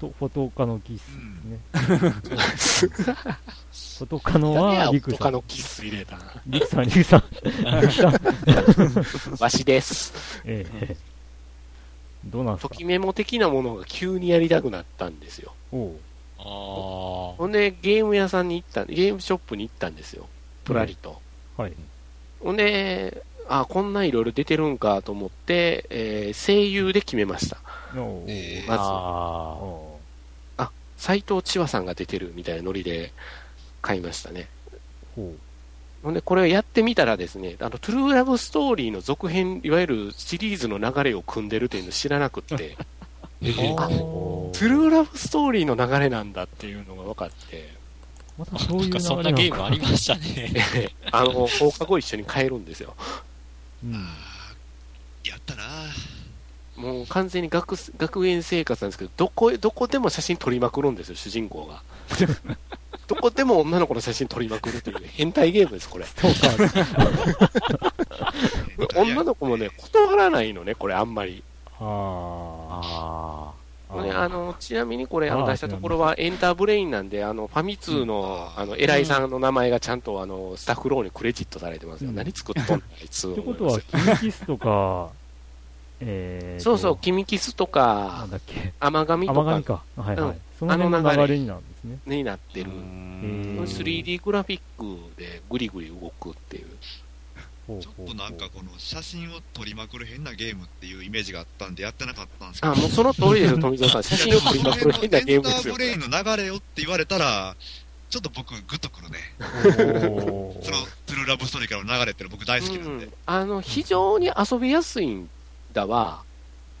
[0.00, 1.10] と、フォトカのキスで
[2.56, 2.92] すね。
[3.98, 5.18] フォトカは、リクさん。
[5.18, 6.24] 他のキス入れたな。
[6.46, 7.24] リクさん、リクさん。
[7.80, 8.14] リクさん。
[9.40, 10.40] わしです。
[10.44, 10.96] ええ。
[12.24, 12.68] どうなんすか？
[12.68, 15.52] ときメモ的なものが急にやりたくなったんですよ。
[15.72, 15.96] おうあ
[16.38, 20.26] ほんで、ゲーム屋さんに行った、ゲームショップに行ったんですよ。
[20.64, 21.20] プラリと。
[21.56, 21.72] はい。
[22.40, 27.58] ほんで、あ、こんないろいろ出てるんかと思って、えー声優で決めました。
[28.66, 33.12] まず、あ斎藤千和さんが出てるみたいなノリで
[33.80, 34.48] 買いましたね。
[35.16, 35.38] うほう。
[36.02, 42.86] ほんで、これをやってみたらですね、あの、トゥルーラブストーリーの続編、いわゆるシリーズの流れを組んでるっていうのを知らなくって、ー。
[43.40, 47.72] あおトゥルーラブストーリーの流れなんだっていうのが分かって、
[48.36, 50.92] またそうないんうそんなゲームありましたね。
[51.12, 52.94] あの、放課後一緒に帰るんですよ。
[53.84, 54.08] うん。
[55.24, 55.62] やったな
[56.76, 61.82] もう完全に学す学園生活なんですけど、どこへ、どこでも写真撮りまくるんですよ、主人公が。
[63.08, 66.06] どこでも女の子の写真撮りまくるという変態ゲームです、これ。
[68.94, 71.42] 女の子もね、断らないのね、これあんまり。
[71.80, 72.57] ああ。
[72.82, 74.02] ああ。
[74.02, 82.10] ね、あの、ちなみにこれ、あの、出したところはエンターブレインなんで、あの、ファミ通の、あの、偉いさんの名前がちゃんと、あの、スタッフローにクレジットされてますよ。
[82.10, 82.84] うん何作っとんの？
[82.84, 83.30] あ いつ。
[83.30, 85.08] ってことは、キミキスとか、
[86.00, 89.82] えーと、そうそう、キミキスとなかん、だっけ、甘神とか甘神か。
[89.96, 90.28] はいはい。
[90.28, 91.98] うんあの流れなるんですね。
[92.04, 92.70] になってる。
[92.70, 96.66] へー 3D グラフィックでグリグリ動くっていう。
[97.68, 102.72] ちょっとなんかこの写真を撮りまくる変なゲームっていうイメージがあったんでやってなかったんですけど。
[102.72, 104.02] あ、もうその通りですよ、富澤さん。
[104.02, 105.78] 写真を撮りまくる変なゲームですよエンターブ。
[105.78, 107.54] レインの流れをって言われたら、
[108.08, 109.18] ちょっと僕、グッとくるね。
[110.64, 113.04] その、トゥルーラブストーリーからの流れっての僕大好きなんで。
[113.04, 115.28] うんあの、非常に遊びやすいん
[115.74, 116.22] だわ。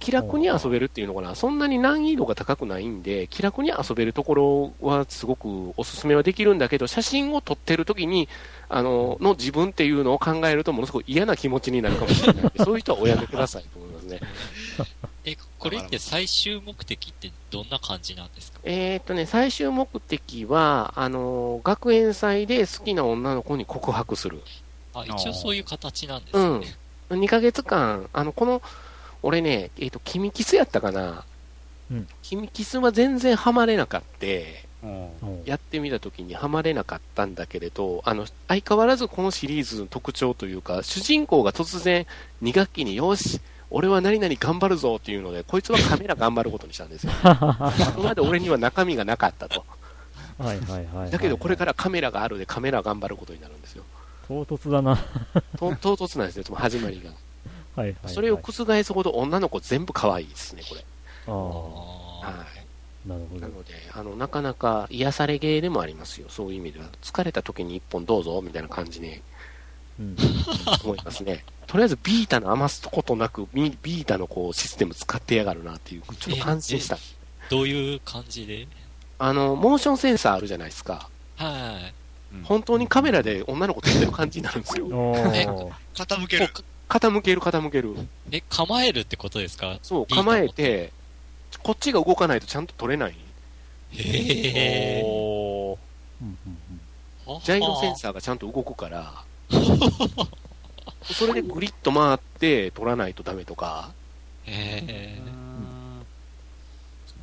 [0.00, 1.34] 気楽に遊べるっていうのかな。
[1.34, 8.28] そんなに難易度が高くないんで、気楽に遊べるところはすごくおすすめはできるんだけど、写真を撮ってる時に、
[8.70, 14.20] あの、の自分っていうのを考えるとものすごい嫌な気持ちになるかもしれないんで、そういう人はおやめくださいと思いますね。
[15.24, 18.60] え、これって最終目的ってどんな感じなんですか？
[18.64, 24.40] えーっとね、最終目的は、あの、学園祭で好きな女の子に告白する。
[24.94, 26.76] あ、一応そういう形なんですうんね。。
[27.10, 28.62] 2ヶ月間、あの、この、
[29.22, 31.24] 俺ね、えっ、と、君キスやったかな？
[31.90, 34.66] うん君キスは全然ハマれなかって、
[35.44, 42.06] やってみた時にハマれなかったんだけれど、あの、相変わらずこのシリーズの特徴というか、主人公が突然
[42.42, 47.12] 2学期によし、俺は何々頑張るぞっていうので、こいつはカメラ頑張ることにしたんですよ。
[47.22, 49.64] 今まで俺には中身がなかったと。
[50.38, 51.10] はいはいはいはい。
[51.10, 53.84] だけどこれからカメラがあるでカメラ頑張ることになるんですよ。
[54.26, 54.92] 唐突だな。
[54.92, 57.10] はと唐突なんですよ、その始まりが。
[57.10, 57.14] い
[57.74, 58.14] はいはい。
[58.14, 60.84] それを覆すほど女の子全部可愛いですね、これ。
[61.26, 62.57] ああ、あはい。
[63.08, 63.40] なるほど。
[63.40, 66.28] なので、あの、なかなか癒されゲーでもありますよ。
[66.28, 66.86] そういう意味では。
[67.02, 69.20] 疲れた時に一本どうぞ、みたいな感じに
[69.98, 70.16] うん。
[70.84, 71.44] 思いますね。
[71.66, 76.96] とりあえずビータの余すことなく、ビビータのこうシステム使ってやがるなっていう、ちょっと感心した。
[76.96, 77.00] ー
[77.50, 78.66] どういう感じで？
[79.18, 81.08] あの、モーションセンサーあるじゃないですか。
[81.36, 81.94] はい。
[82.44, 84.86] 本当にカメラで女の子撮ってる感じになるんですよ。
[84.92, 86.48] おー傾ける？
[86.88, 87.94] 傾ける傾ける。
[88.30, 89.78] え、構えるってことですか？
[89.82, 90.92] そう、構えて、
[91.62, 93.14] こっちが動かないとちゃんと撮れない。
[93.92, 95.02] へえ。
[95.02, 95.08] うん
[96.20, 96.80] うんうん
[97.44, 99.22] ジャイロセンサーがちゃんと動くから、
[101.02, 103.90] それでグリッと回って撮らないとダメとか、
[104.46, 105.18] へえ。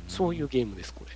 [0.06, 1.12] そういうゲームです、これ。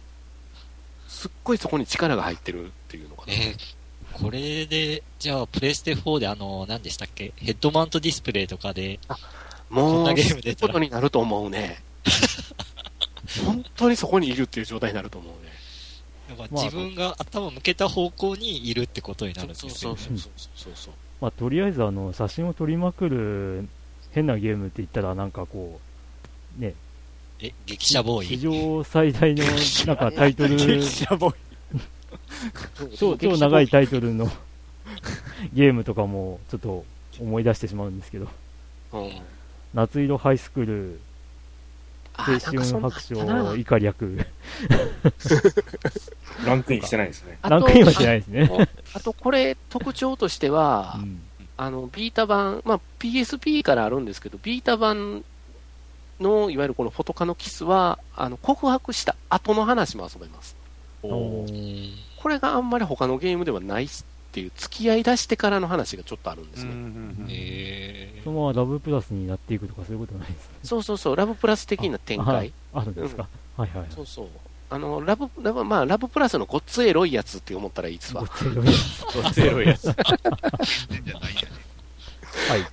[1.07, 3.33] すっごいそこに力が入ってるっていうのかな。
[3.33, 3.81] えー
[4.13, 7.33] これで、じゃあ、プレステ4であの、何でしたっけ？
[7.37, 9.15] ヘッドマウントディスプレイとかで、こ
[9.75, 11.81] んもう、なゲーム出たらことになると思うね。
[13.45, 15.51] 本当にそこにいるっていう状態になると思うね。
[16.31, 19.97] だからまあ自分が頭向けた方向にいるってことになるんですそうよ。
[19.97, 20.95] そうそうそうそうそう。
[21.21, 23.69] まあ、とりあえずあの写真を撮りまくる
[24.13, 25.81] 変なゲームって言ったらなんかこ
[26.59, 26.75] うね
[27.41, 28.39] え、激写ボー史イ。
[28.39, 29.45] 上最大の
[29.87, 32.97] なんかタイトル激写ボーイ。
[32.97, 34.27] 超超長いタイトルの
[35.53, 36.85] ゲームとかもちょっと
[37.21, 38.29] 思い出してしまうんですけど
[38.93, 39.13] うん。
[39.75, 41.10] 夏色ハイスクールあ
[42.27, 44.19] 青ーなんかそんな春白書以下略。
[46.47, 47.39] ランクインしてないですね。
[47.43, 48.51] ランクインはしてないですね、
[48.93, 51.21] ああとこれ特徴としては、うん。
[51.61, 55.25] あの、ビータ版、まあ、PSP からあるんですけど、ビータ版
[56.19, 60.57] の、いわゆるこのフォトカのキスは、あの、告白した後の話も遊べます。
[61.03, 63.89] これがあんまり他のゲームではない
[64.31, 66.73] っていう、付き合い出してからの話がちょっとあるんですね。
[67.29, 72.53] えそのままラブプラスになっていくとかそういうことないですねそうそうそう、ラブプラス的な展開。
[72.73, 73.27] あるんですか、
[73.57, 74.29] はいはいはいそうそう。
[74.73, 78.31] あの、ラブ、ラブ、まあ、ラブプラスのごっつエロいやつって思ったらいいですわごっ。
[78.37, 78.71] つい色々
[79.23, 79.83] ごっつエロいやつ。
[79.83, 81.35] 全然じゃない。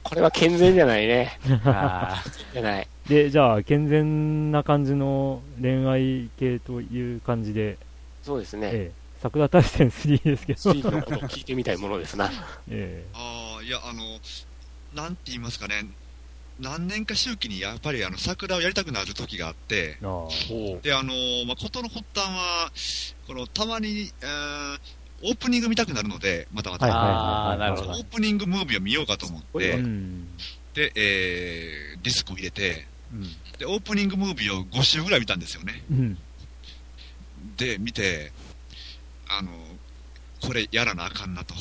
[0.04, 1.40] これは健全じゃないね。
[1.66, 2.88] あ じゃない。
[3.08, 7.78] でじゃあ健全な感じの恋愛系という感じで、
[8.22, 8.70] そうですね。
[8.74, 8.92] ええ、
[9.22, 12.32] 桜大戦3ですけど、スリーのことを聞いてみたいものですな。
[12.70, 14.20] えああ、いや、あの、
[14.94, 15.86] なんて言いますかね、
[16.60, 20.82] 何年か周期にやっぱりあの桜をやりたくなる時があってえ、ああ。
[20.82, 21.14] で、あの、
[21.46, 22.72] まあ、ことの発端は、
[23.28, 24.80] この、たまに、えー
[25.24, 28.04] オープニング見たくなるので、またまた、オー。
[28.06, 30.28] プニングムービーを見ようかと思って、うん。
[30.76, 33.24] で、えーディスクを入れて、うん。
[33.58, 35.84] で、オープニングムービーを5週ぐらい見たんですよね。
[35.90, 36.18] うん。
[37.58, 38.32] で、見て、
[39.38, 39.52] あの、
[40.42, 41.54] これやらなあかんなと。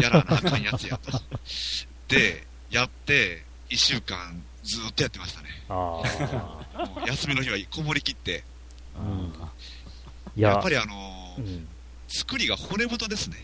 [0.00, 1.20] やらなあかんやつやと。
[2.08, 5.48] で、やって、1週間ずーっとやってましたね。
[7.06, 8.44] 休みの日はこもりきって、
[8.96, 9.32] あ、うん、
[10.36, 11.68] いややっぱりあのうん
[12.08, 13.36] 作りが骨太ですね。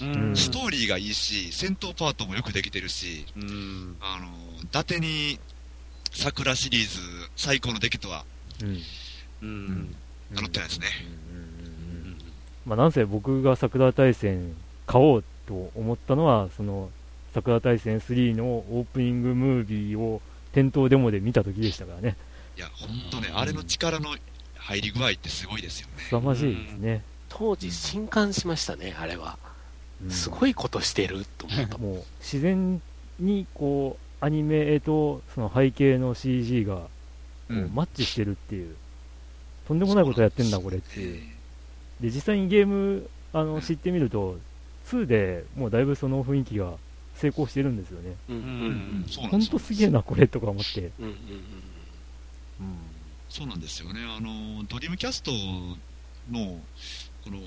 [0.00, 3.96] うんストーリーがいいし、戦闘パートもよくできてるし、うん。
[4.00, 4.26] あの、
[4.62, 5.38] 伊達に、
[6.12, 7.00] 桜シリーズ
[7.36, 8.24] 最高の出来とは
[8.62, 8.82] うん
[9.42, 9.96] うん。
[10.30, 10.86] 名乗ってないですね。
[12.66, 14.54] まあ、なんせ僕が桜大戦
[14.86, 16.90] 買おうと思ったのはその
[17.34, 22.16] 桜大戦3のオープニングムービーを店頭デモで見た時でしたからね。
[22.56, 24.16] いや、ほんとね、あれの力の
[24.56, 25.94] 入り具合ってすごいですよね。
[26.08, 29.36] 凄まじいですね、当時、震撼しましたね、あれは。
[30.02, 30.10] うん。
[30.10, 31.78] すごいことしてると思った。
[31.78, 32.80] もう自然
[33.18, 36.88] にこうアニメとその背景の CG がこ
[37.50, 37.74] ううん。
[37.74, 38.76] マッチしてるっていう、
[39.66, 41.33] とんでもないことやってんだこれっていう
[42.00, 44.38] で実際にゲームあの知ってみると
[44.86, 46.74] 2でもうだいぶその雰囲気が
[47.16, 48.16] 成功してるんですよね。
[48.28, 48.46] うんうんう
[49.04, 49.06] ん。
[49.08, 49.30] そうなん。
[49.32, 51.16] ほんですよとすげえなこれとか思って、うんうんうん
[53.34, 54.00] そうなんですよね。
[54.16, 56.60] あの、ドリームキャストの、
[57.24, 57.38] この、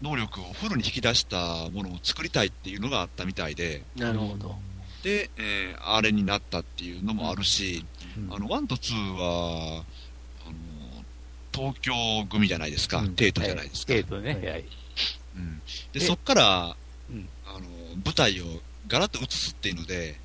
[0.00, 4.56] 能力をフルに引き出したものを作りたいっていうのがあったみたいで、なるほど。
[5.02, 7.84] で、えーあれになったっていうのもあるし、
[8.16, 9.84] うんあの、1と2は、
[11.52, 11.92] 東京
[12.30, 13.14] 組じゃないですか、うん。
[13.14, 13.92] テートじゃないですか。
[13.94, 14.46] えっとね、はい。
[14.46, 14.64] はい。
[15.36, 15.62] うん、で、
[15.94, 16.76] えそっから、
[17.10, 17.28] うん。
[17.46, 17.60] あの、
[18.04, 18.44] 舞台を
[18.88, 20.18] ガラッと映すっていうので、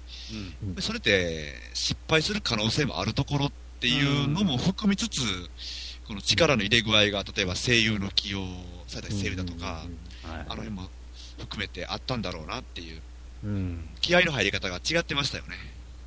[0.65, 0.81] うん。
[0.81, 5.21] それって失敗する可能性もあるところっていうのも含みつつ、
[6.07, 8.45] この力の入れ具合が、例えば声優の起用
[8.87, 9.87] された声優だとか、はい。
[10.23, 10.89] あの辺も
[11.37, 13.01] 含めてあったんだろうなっていう、
[13.43, 13.89] うん、うん。
[14.01, 15.55] 気合の入り方が違ってましたよね。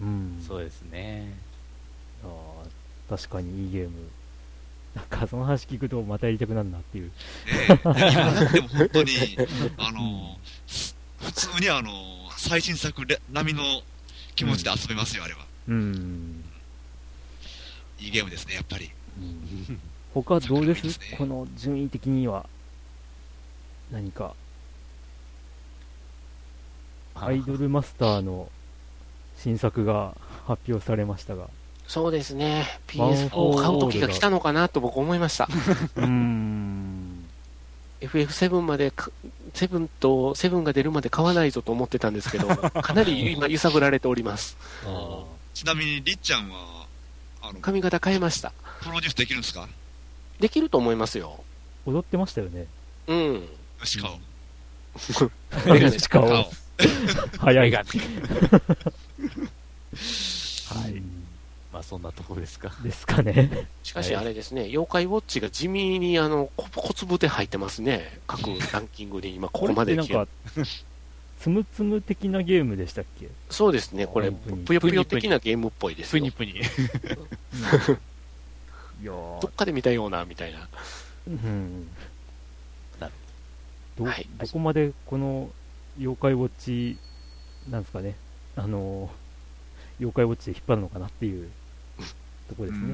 [0.00, 0.44] うん。
[0.46, 1.32] そうですね。
[2.24, 2.70] あー
[3.10, 4.08] 確かにいいゲーム
[4.94, 7.06] なんかその話聞くとまたやりたくなるなっていう。
[7.06, 7.12] ね
[7.68, 7.78] え。
[7.80, 9.12] 今だっても本当に、
[9.78, 11.90] あの、す普通にあの、
[12.36, 13.82] 最新作レ並みの
[14.34, 15.46] 気持ちで遊べますよ、あれは。
[15.68, 16.44] うん
[18.00, 18.90] いいゲームですね、やっぱり。
[20.14, 20.80] 他どうです？
[20.80, 21.16] 作りですね。
[21.18, 22.46] この順位的には
[23.92, 24.34] 何か？
[27.14, 28.50] アイドルマスターの
[29.36, 30.16] 新作が
[30.46, 31.48] 発表されましたが
[31.90, 32.68] そうですね。
[32.96, 35.48] ワンフォー PS4 買う時が来たのかなと僕思いました。
[35.96, 37.24] うーん
[38.00, 39.10] FF7 までか、
[39.54, 42.46] 7と、7が出るまで買わないぞと思ってたんですけど、
[42.80, 44.56] かなり今揺さぶられております。
[45.52, 46.86] ちなみに、りっちゃんは、
[47.42, 48.52] あの、髪型変えました。
[48.82, 49.68] プロデュースできるんですか？
[50.38, 51.42] できると思いますよ。
[51.86, 52.66] 踊ってましたよね
[53.08, 53.34] うん。
[53.34, 53.40] よ
[53.84, 54.14] し、買お
[55.26, 55.30] う。
[55.66, 56.22] メガネしか。
[57.40, 57.88] 早いメガネ
[60.70, 61.02] はい
[61.72, 62.72] まあそんなとこですか。
[62.82, 63.68] ですかね。
[63.84, 68.20] しかしあれですね、妖怪ウォッチが地味にあの、こ小粒で入ってますね。
[68.26, 68.42] 各
[68.72, 70.32] ランキングで今 ここまでってなんか
[71.38, 73.28] つむつむ的なゲームでしたっけ？
[73.48, 74.64] そうですね、これ、ぷに。
[74.64, 76.20] ぷよぷよ的なゲームっぽいですよ。
[76.22, 76.50] プニプニ。
[76.52, 76.54] い
[79.04, 80.68] やーどっかで見たような、みたいな。
[81.28, 81.88] うん。
[83.96, 84.28] ど、はい。
[84.38, 85.50] どこまでこの
[85.98, 86.98] 妖怪ウォッチ、
[87.70, 88.16] なんですかね、
[88.56, 89.10] あのー
[90.00, 91.50] 妖怪ウォッチで引っ張るのかなっていう
[92.50, 92.86] ところですね。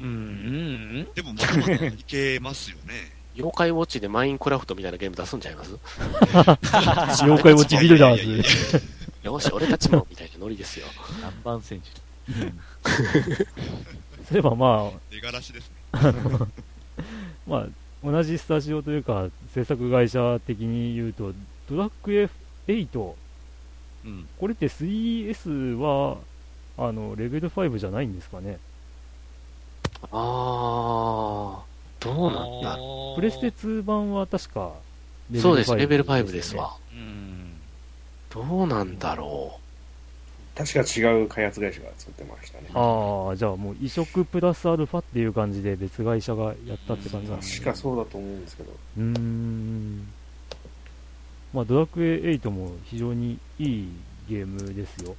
[0.00, 3.20] うん、うん、でもまだまだいけますよね。
[3.36, 5.72] 妖怪ウォッチでマインクラフトみたいなゲーム出すんちゃいます？
[7.24, 8.82] 妖怪ウォッチビルダーズ。
[9.22, 10.86] よし、俺たちも、みたいなノリですよ。
[11.44, 11.90] 南蛮戦士。
[14.28, 15.74] そういえばま出がらしですね。
[15.92, 16.12] あ、
[17.46, 17.66] まあ、
[18.04, 21.32] 同じスタジオというか、制作会社的に言うと、
[21.68, 22.28] ドラクエ
[22.66, 23.14] 8、
[24.04, 24.28] うん。
[24.38, 26.18] これって 3S は、
[26.78, 28.58] あの、レベル5じゃないんですかね？
[30.10, 32.78] あー、どうなんだ
[33.16, 34.72] プレステ2版は確か、
[35.36, 36.72] そうです、レベルよね5ですわ。
[36.92, 37.60] うん。
[38.32, 39.60] どうなんだろ
[40.56, 42.64] 確か違う開発会社が作ってましたね。
[42.74, 46.54] ああ、じゃあもう移植プラスアルファっていう感じで別会社がやっ
[46.86, 47.66] たって感じなんですね。
[47.66, 48.70] 確かそうだと思うんですけど。
[48.98, 50.06] うーん。
[51.52, 53.88] まあ、ドラクエ8も非常にいい
[54.28, 55.16] ゲームですよ。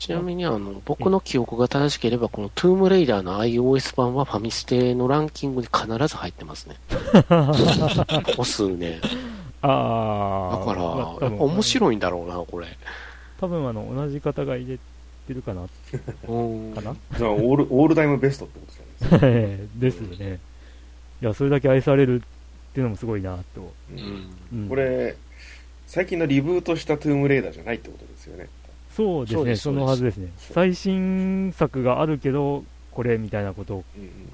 [0.00, 0.02] う。
[0.02, 6.76] ちなみに、あの、僕の記憶が正しければ、このトゥームレイダーの iOS 版はファミステのランキングに必ず入ってますね。
[8.36, 9.00] 個数ね。
[9.62, 10.64] あだあ。
[10.64, 12.66] から、まあやっぱ面白いんだろうな、これ。
[13.40, 14.78] 多分あの、同じ方が入れ
[15.28, 15.62] てるかな、
[16.28, 16.94] うんかな？
[17.16, 18.72] じゃあオール、オールタイムベストってこと
[19.08, 19.40] じゃない
[19.78, 20.04] ですか。
[20.06, 20.38] ですよ ね。
[21.22, 23.60] いや、それだけ愛されるっていうのもすごいな、と。
[23.60, 24.30] ううんん。
[24.62, 25.16] うんこれ、
[25.86, 28.48] 最近のリブートしたトゥームレーダーじゃないってことですよね。
[28.90, 30.32] そうですね、そのはずですね。
[30.36, 33.84] 最新作があるけど、これみたいなことを、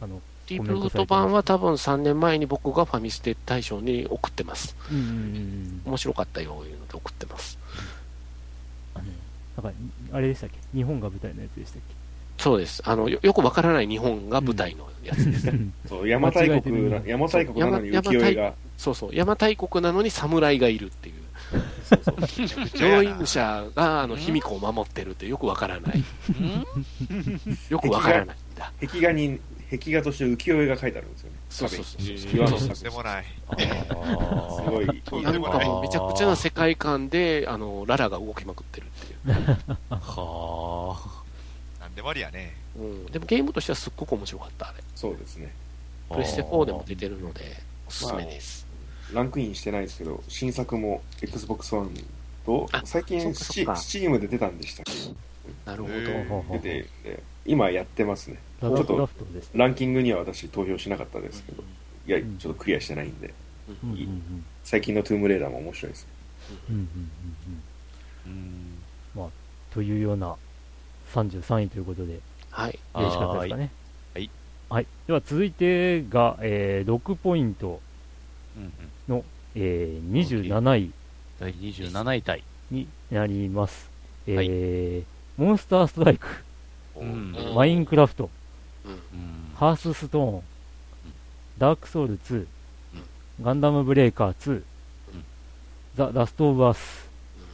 [0.01, 4.77] あの、リブート版は多分3年前に僕がファミステ大賞に送ってます。
[4.91, 7.59] うんうんうん面白かったよ、いうので送ってます。
[8.95, 9.73] なんか、
[10.13, 10.57] あれでしたっけ？
[10.75, 11.83] 日本が舞台のやつでしたっ
[12.39, 12.83] そうです。
[12.85, 15.51] あの、よよくわからない日本が舞台のやつです。
[15.51, 15.53] け
[15.89, 19.09] そう、邪馬台国なのに浮世絵が、そうそう。
[19.09, 21.26] 邪馬台国なのに侍がいるっていう。
[21.85, 22.67] そうそう。
[22.79, 26.05] 上院者が、あの、卑弥呼を守ってるってよくわからない。
[27.69, 28.73] よくわからないんだ。
[28.81, 29.41] 壁画に、
[29.71, 31.37] 壁画として浮世絵が書いてあるんですよね。
[31.51, 32.03] そうそうそう。
[32.03, 33.25] 壁岩のとん作でもない。
[33.25, 35.03] すごい。
[35.03, 39.33] とんなんかでもないもうめちゃくちゃな世界観で、あの、ララが動きまくってるっていう。
[39.91, 40.97] は
[41.81, 42.57] なんでもありやね。
[42.77, 43.07] うん。
[43.07, 44.83] でもゲームとしてはすっごく面白かった、あれ。
[44.95, 45.53] そうですね。
[46.11, 46.15] あ。
[46.15, 48.66] プレステ4でも出てるので、おすすめです。
[49.13, 51.91] ランクインしてないですけど、新作も Xbox One
[52.45, 54.87] とあ、最近そっかそっかスチームで出たんでしたっ
[55.65, 56.45] なるほへど。
[56.53, 58.39] け出て今やってますね。
[58.61, 59.51] ラダクラフトですね。
[59.55, 61.63] ランキングには私投票しなかったですけど、
[62.07, 63.33] いや、うんちょっとクリアしてないんで、
[64.65, 66.07] 最近のトゥームレーダーも面白いです。
[66.69, 67.11] うんうんうん
[68.27, 69.31] うんうん。
[69.71, 70.35] というような
[71.15, 72.19] 33位ということで、
[72.51, 72.73] はい。
[72.73, 73.71] よろしかったですかね。
[74.15, 74.31] はい。
[74.69, 74.87] はい。
[75.07, 77.81] では続いてが、えー6ポイント、
[78.57, 78.71] うんうん。
[79.55, 80.91] えー27位
[81.41, 82.43] 第27位タイ。
[82.71, 83.89] になります。
[84.27, 85.05] えー
[85.41, 86.27] モンスターストライク、
[86.97, 88.31] うんうんマインクラフト、
[88.85, 88.93] うん。
[88.93, 88.99] うん。
[89.55, 90.43] ハースストーン、
[91.59, 92.47] ダークソウル2、
[93.43, 94.63] ガンダムブレイカー2、
[95.95, 97.09] ザ・ラストオブアス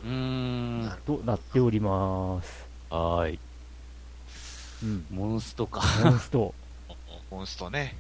[0.05, 0.93] うーん。
[1.07, 2.67] となっております。
[2.89, 3.39] はーい。
[4.85, 5.05] うん。
[5.11, 5.83] モンストか。
[6.05, 6.55] モンスト。
[7.31, 7.97] モンストね。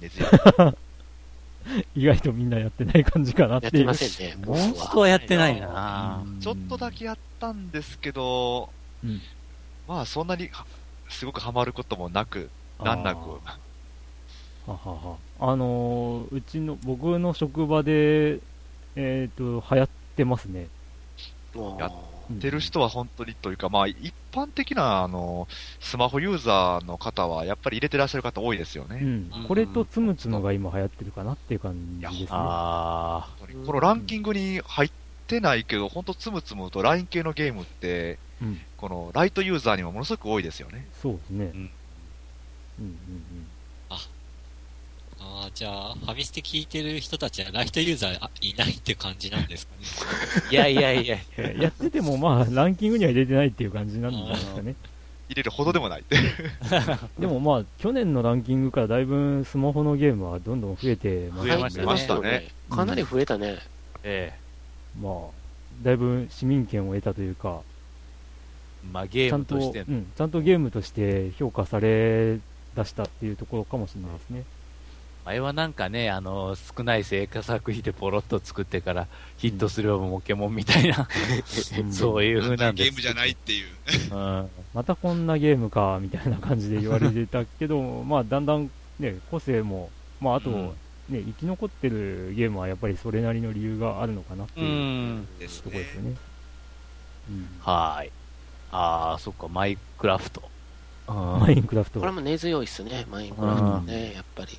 [0.00, 0.30] 熱や。
[1.94, 3.86] 意外とみんなやってない感じかなっていう。
[3.86, 4.46] やってませんね。
[4.46, 8.70] モンストはやってないなうんちょっとだけやったんですけど、
[9.04, 9.20] うん
[9.88, 10.66] まあそんなには
[11.08, 13.30] すごくハマることもなく、難なく。
[14.66, 18.40] はははあのーうちの、僕の職場で、
[18.96, 20.66] えっ、と、流行ってますね。
[21.54, 21.92] うんやっ
[22.34, 25.48] てる人は本当にというか、まあ一般的なあの
[25.80, 29.00] スマホユーザーの方はやっぱり入れてらっしゃる方多いですよね。
[29.02, 29.44] うん。
[29.46, 32.28] これとつむつむが今流行ってるかなっていう感じですね。
[32.30, 33.26] あ
[33.66, 34.90] このランキングに入っ
[35.26, 38.60] てないけど、本当つむつむと LINE 系のゲームって、うん。
[38.76, 40.86] このライトユーザーにもものすごく多いですよね。
[41.02, 41.44] そうですね。
[41.46, 41.50] うん
[42.78, 43.46] うんうん
[45.26, 49.82] ああ、じゃあ、ファミステ聞いてる人たちはライトユーザーあいないって感じなんですかね。
[50.50, 50.52] ー。
[50.52, 51.18] いやいやいや。
[51.38, 51.60] うん。
[51.60, 54.74] やっててもまあ、ランキングには入れてないっていう感じなんじゃないですかね。
[55.28, 56.04] 入れるほどでもない。
[57.18, 62.48] でもまあ、去年のランキングからだいぶスマホのゲームはどんどん増えてます増えましたね。
[62.70, 63.58] かなり増えたね。
[64.04, 64.32] え
[65.00, 65.12] まあ、
[65.82, 67.60] だいぶ市民権を得たというか、
[68.84, 68.88] え。
[68.92, 69.92] まあゲーちゃんと、ムとしてう。
[69.92, 72.38] ん、ちゃんとゲームとして評価され
[72.76, 74.44] 出したっていうところかもしれないですね。
[75.26, 79.08] 前はなんかね、あの、少ない成果作費でポロッと作ってから
[79.38, 81.08] ヒットするモケモンみたいな、
[81.90, 82.90] そういう風なんです。
[82.90, 83.66] ゲームじゃないっていう。
[84.12, 84.48] うん。
[84.72, 88.70] またこんなゲームか、みたいな感じで言われてたけど、 まあ、だんだん
[89.00, 90.66] ね、個性も、まあ、あと、うん
[91.08, 94.64] ね、生き残ってるゲームはやっぱりそれなりの理由があるのかなってう。
[94.64, 95.94] いうところです。
[95.96, 96.14] よね。
[97.30, 98.12] うんはーい。
[98.70, 100.40] あー、そっか、マイクラフト。
[101.08, 104.58] うんマインクラフトこれも根強いっすね、マインクラフトね、やっぱり。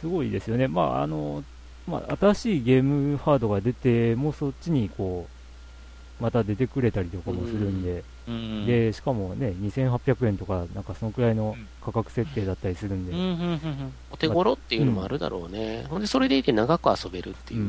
[0.00, 0.68] すごいですよね。
[0.68, 1.44] まあ、あの、
[1.86, 15.86] まあ、新しいゲームハードが出て、もうそっちにこう、また出てくれたりとかもするんで、うん、で、しかもね、2800円とか、なんかそのくらいの価格設定だったりするんで、うん、うん、うんお手頃っていうのもあるだろうね。
[15.88, 17.66] ほんで、それでいて長く遊べるっていう。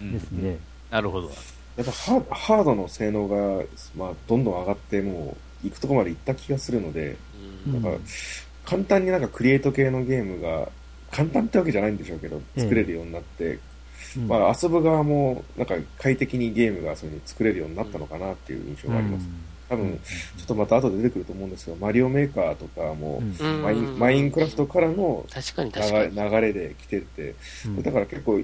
[0.00, 0.58] ですね。
[0.90, 1.30] なるほど。
[1.76, 3.64] やっぱハーハードの性能が、
[3.96, 7.16] まあ、どんどん上がって、もう、行くとこまで行った気がするので、
[7.66, 7.90] なんか、
[8.64, 10.68] 簡単になんかクリエイト系のゲームが、
[11.16, 13.58] 簡単ってわけじゃないんでしょうけど、作れるようになって、
[14.18, 14.28] うん。
[14.28, 19.26] まあ、遊ぶ側も、なんか快適にゲームがそういう作れるようになったのかなっていう印象があります。
[19.68, 19.82] 多うん。
[19.90, 19.98] 分、
[20.36, 23.22] ちょっとまた後で出てくると思うんですけど、マリオメーカーとかも、
[23.62, 26.16] マインマインクラフトからの確かに流確かに。
[26.16, 27.82] れ流れで来てて、うん。
[27.82, 28.42] だから結構、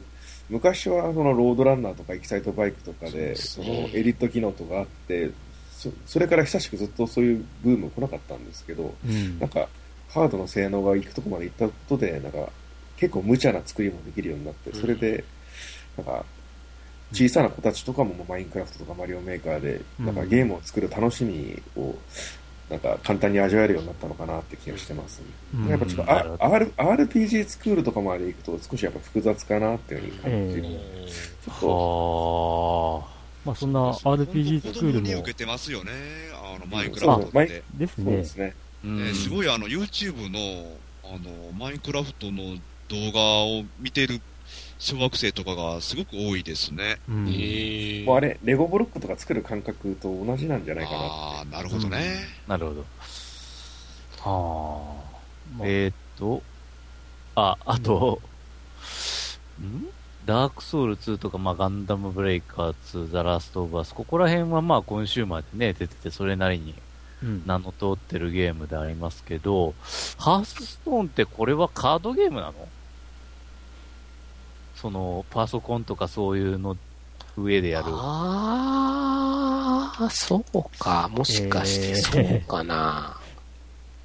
[0.49, 5.31] 昔はそのロードランナーとかエキサイトバイクとかで、そのエリット機能とかあって、
[5.71, 9.39] そそれから久しくずっとそういうブーム来なかったんですけど、うん。
[9.39, 9.69] なんか、
[10.09, 12.51] ハードの性能がいくとこまでいったことで、なんか、
[13.03, 15.25] 結構無茶な作りもできるようになって、それで、
[15.97, 16.25] なんか、
[17.13, 20.07] 小さな子たちとかもマインクラフトとかマリオメーカーで、うん。
[20.07, 21.97] なんかゲームを作る楽しみを、
[22.71, 25.21] なんか簡単に味わえるようになったのかなって気がしてます、
[25.53, 25.67] うん。
[25.67, 30.63] やっぱちょっと、R、RPG スクールとかまで行くと少しやっぱ複雑かなっていうふうに感じる。
[30.67, 31.07] え
[31.45, 35.91] ちょっと、はまあそんな RPG スクールもに受けてますよね、
[36.33, 37.65] あの、マインクラフトって。
[37.75, 38.13] ですねそう。
[38.13, 38.25] で。
[38.25, 38.55] すね。
[38.85, 39.05] ーうん。
[39.05, 42.57] ねすごいあの、YouTube の、あの、マインクラフトの
[42.93, 44.21] 動画を見てる
[44.79, 46.99] 小学生とかがすごく多いですね。
[47.09, 50.99] うんえもうあれ、レゴブロックとか作る感覚と同じなんじゃないかな。
[50.99, 52.17] ああ、なるほどね。
[52.49, 52.85] なるほど。
[54.19, 55.19] はあ。
[55.59, 56.43] まあえーっと、
[57.35, 58.21] あ、あと、
[59.61, 59.87] ん？
[60.27, 66.75] ダークソウル2とか、まあ、ガンダムブレイカー2、ザラストオブアス、ここら辺はまあ今週までね、出てて、それなりに
[67.23, 69.75] うん名の通ってるゲームでありますけど、
[70.19, 72.69] ハースストーンってこれはカードゲームなの？
[74.83, 76.77] その、パソコンとかそういうの
[77.39, 77.87] 上でやる。
[77.89, 80.45] ああ、そう
[80.79, 81.09] か。
[81.13, 83.17] もしかして、そうかな。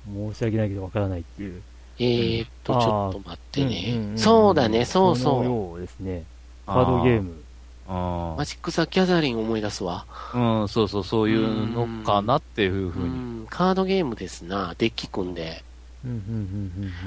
[0.06, 1.62] 申し訳ないけどわからないっていう。
[2.00, 4.14] えーっと、ちょっと待ってうんうんねう。
[4.14, 5.82] んそうだね、そうそのそう。
[5.82, 6.24] ですね。
[6.68, 7.42] カードゲーム。
[7.90, 10.06] あマジック・ザ・ギャザリン思い出すわ。
[10.34, 13.44] ーうん、そうそう、そういうのかなっていううふうに。
[13.44, 14.76] ん、カードゲームですな。
[14.78, 15.64] デッキ組んで。
[16.06, 16.20] うんうんう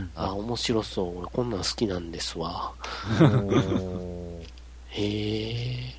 [0.03, 1.18] んああ、面白そう。
[1.18, 2.72] 俺こんなん好きなんですわ。
[4.91, 5.95] へえ。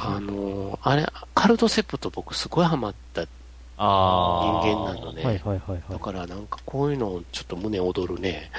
[0.00, 3.30] あのー、あれ、カルトセプト僕すごいハマった人。
[3.78, 5.24] 間なのね。
[5.24, 5.82] はいはいはいはい。
[5.90, 8.50] だからなんかこういうのちょっと胸躍るね。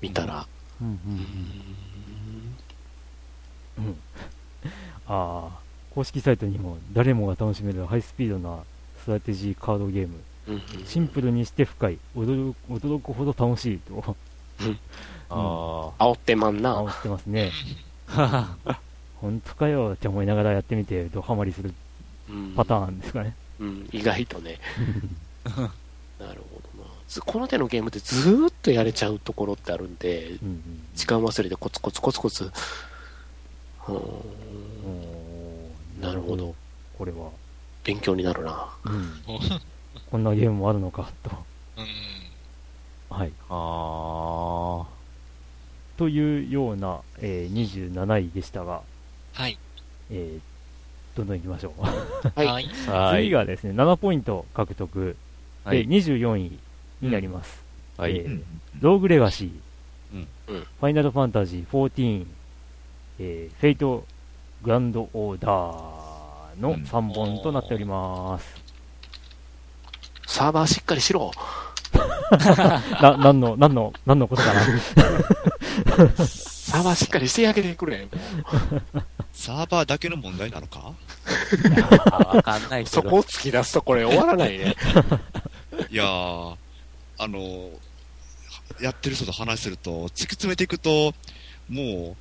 [0.00, 0.46] 見たら。
[0.80, 0.94] うんうん
[3.78, 3.96] うんうん。
[5.06, 5.58] ああ、
[5.90, 8.62] 公式サイトにも誰もが楽しめるハイスピードな
[9.02, 10.20] ストラテジーカードゲーム。
[10.86, 11.98] シンプルにして深い。
[12.16, 14.16] 驚く驚くほど楽しいと。
[15.30, 16.76] あ煽ってまんな。
[16.82, 17.50] 煽ってますね。
[19.20, 21.72] 本当かよって思いながらやってみて、ドハマりする
[22.28, 23.34] うんパターンですかね。
[23.58, 24.58] うん、意外とね。
[26.18, 26.88] なるほどな。
[27.08, 32.52] ずこの手のゲームってずーっとやれちゃうところってあるんで、うんうん時間忘れでコツコツコツコツ。
[36.00, 36.54] なるほど。
[36.98, 37.30] これは。
[37.82, 38.68] 勉強になるな。
[38.84, 39.12] うん。
[40.14, 41.30] こんなゲームもあるのか、と。
[41.76, 41.86] うん。
[43.16, 43.32] はい。
[43.50, 44.86] あ。
[44.86, 44.86] あ
[45.96, 48.82] というような、えー27位でしたが、
[49.32, 49.58] はい。
[50.12, 50.40] えー
[51.16, 51.82] どんどん行きましょう。
[51.82, 52.70] はいはい。
[52.86, 52.92] あ。
[52.92, 53.24] はい。
[53.26, 55.16] 次がですね、7ポイント獲得
[55.64, 55.84] ではい。
[55.88, 56.58] 24位
[57.00, 57.64] になります。
[57.96, 58.16] はい。
[58.18, 58.42] えー
[58.82, 59.50] ローグレガシー、
[60.14, 62.24] うんうんファイナルファンタジー14、
[63.18, 64.04] えーフェイト
[64.62, 68.63] グランドオーダーのうん3本となっております。
[70.26, 71.30] サーバーしっかりしろ。
[73.00, 74.60] な、なんの、なんの、なんのことかな。
[76.26, 78.08] サーバーしっかりしてあげてくれ。
[79.32, 80.92] サーバーだけの問題なのか？
[82.10, 82.96] あわかんないけど。
[82.96, 84.74] そこを突き出すとこれ終わらないね。
[85.90, 86.56] いやー、
[87.18, 87.70] あの、
[88.80, 91.14] やってる人と話してると、突き詰めていくと、
[91.68, 92.16] も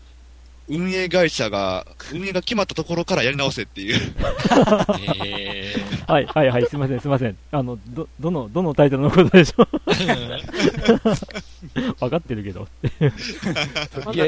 [0.70, 4.14] う、運営会社が、運営が決まったところからやり直せっていう。
[5.26, 5.76] え
[6.08, 7.38] はい、はい、はい、すいません、すいません。
[7.52, 9.68] あの、ど、どの、どのタイトルのことでしょう
[12.00, 12.68] 分かってるけど。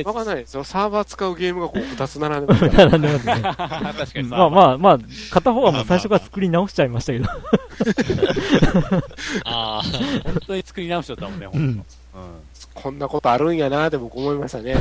[0.05, 0.63] わかんないですよ。
[0.63, 2.86] サーバー使うゲームがこう2つ並んでますから。
[2.97, 3.41] 並んでますね。
[3.41, 3.55] 確
[4.13, 4.99] かにまあまあまあ、
[5.32, 7.26] 片方はもう最初から作り直しちゃいましたけど。
[9.45, 9.82] ああ、
[10.23, 11.63] 本当に作り直しとったもんね、ほうん。
[11.63, 11.84] うん。
[12.73, 14.76] こんなことあるんやなって僕思いましたね。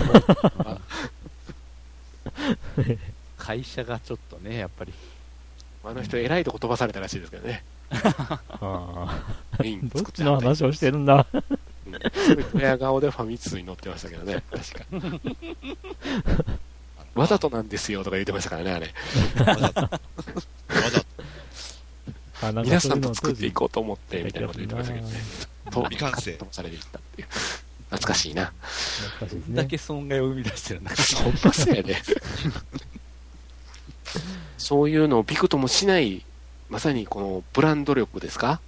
[3.39, 4.93] 会社がちょっとね、やっぱり。
[5.85, 7.65] あの人偉いとこ飛ばされたらしいですけどね。
[7.91, 9.23] あ
[9.61, 11.27] メインーどっちの話をしてるんだ。
[11.33, 11.45] うん
[12.13, 14.43] すごいドヤ顔でファミ通に乗ってましたけどね。
[14.51, 14.85] 確か。
[17.15, 18.95] わざとなんですよとか言ってましたからね、あれ。
[19.45, 19.81] わざと。
[19.81, 19.91] わ
[20.91, 21.07] ざと。
[22.43, 25.15] あなんか皆さんと作っていこうと思って、みたいなこと言ってましたけどね。
[25.71, 27.29] と未完成飛ばされていったっていう。
[27.91, 28.53] 懐かしいな。
[29.21, 29.57] 懐かしいですね。
[29.57, 31.97] だけ損害を生み出してるんだかほんまそうやで。
[34.65, 36.25] そういうのをビクともしない、
[36.71, 38.61] まさにこのブランド力ですか？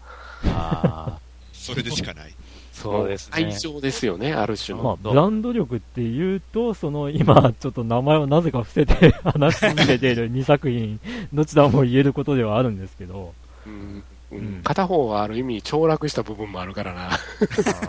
[0.44, 1.18] らああ、
[1.54, 2.34] それでしかない。
[2.74, 3.32] そうですね。
[3.32, 4.96] 愛情ですよね、ある種まあ、の。
[4.98, 11.00] ブランド力っていうと、その、今、ちょっと名前をなぜか伏せて話し続けている 2作品、
[11.32, 13.32] どちらも言えることではあるんですけど、
[13.66, 17.10] うんうん片方はある意味凋落した部分もあるからな。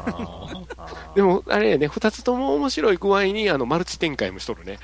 [1.16, 4.78] でも、あれやね、二つとも面白い具合に、あの、マルチ展開もしとるね。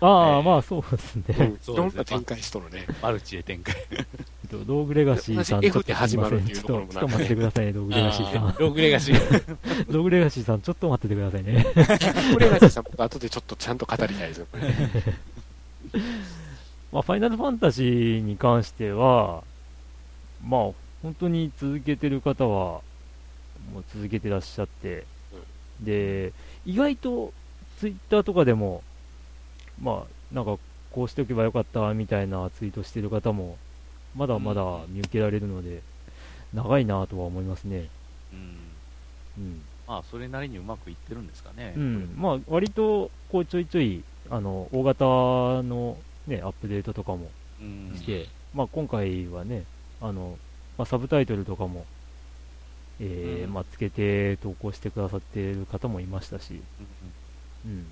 [0.00, 1.24] ああ、まあそうですね。
[1.68, 1.96] うん。
[1.96, 2.86] な展開しとるね。
[3.02, 3.74] マルチで展開。
[4.50, 8.56] ローグレガシーさん、ちょっと始まるちょっと待っててくださいね、ローグレガシーさん。
[8.58, 9.56] ローグレガシー。
[9.92, 11.66] ローグレガシーさん、ちょっと待っててくださいね。
[12.32, 14.62] これが実は僕後でちょっとちゃんと語りたいですよ、これ。
[16.92, 19.42] まあ、ファイナルファンタジーに関しては、
[20.46, 20.60] まあ、
[21.02, 22.80] 本当に続けてる方は、
[23.72, 25.04] もう続けてらっしゃって、
[25.80, 26.32] で、
[26.64, 27.32] 意外と、
[27.78, 28.82] ツイッターとかでも、
[29.82, 30.58] まあ、なんか、
[30.90, 33.56] こうしておけばよかった、みたいなツイートしてる方も、
[34.16, 35.82] まだまだ見受けられるので、
[36.54, 37.88] 長いなとは思いますね。
[38.32, 38.58] うん。
[39.38, 39.60] うん。
[39.86, 41.74] まあ、それなりにうまくいってるんですかね。
[41.76, 47.92] うん、まあ、割と、こう、ちょいちょい、あの、大型のね、アップデートとかもうん。
[47.96, 49.64] して、まあ、今回はね、
[50.00, 50.38] あの、
[50.76, 51.84] まあ、サブタイトルとかも、
[53.00, 56.60] えーうんまあ、つけて投稿してくださっている方もいましたし、
[57.64, 57.86] うんうん。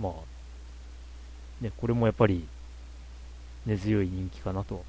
[0.00, 0.12] まあ、
[1.64, 2.44] ね、これもやっぱり、
[3.66, 4.84] 根強い人気かなと。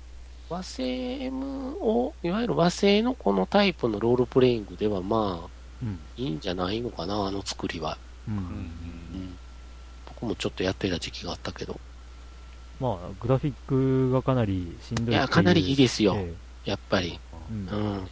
[0.49, 0.84] 和製
[1.26, 5.49] M を、いわゆる和製のこのタイプのロールプレイングではまあ、
[5.84, 5.99] うん。
[6.18, 7.97] いいんじゃないのかな、あの作りは。
[8.28, 8.32] う。
[8.32, 8.39] うんん。
[8.39, 9.38] うん。
[10.08, 11.80] 僕もちょっとやってた時期があったけど。
[12.80, 16.16] まあ、グラフィックがかなりしんどいいういや、かなりいいですよ。
[16.16, 16.34] え
[16.66, 17.20] やっぱり。
[17.20, 17.20] え
[17.51, 18.08] うんうん。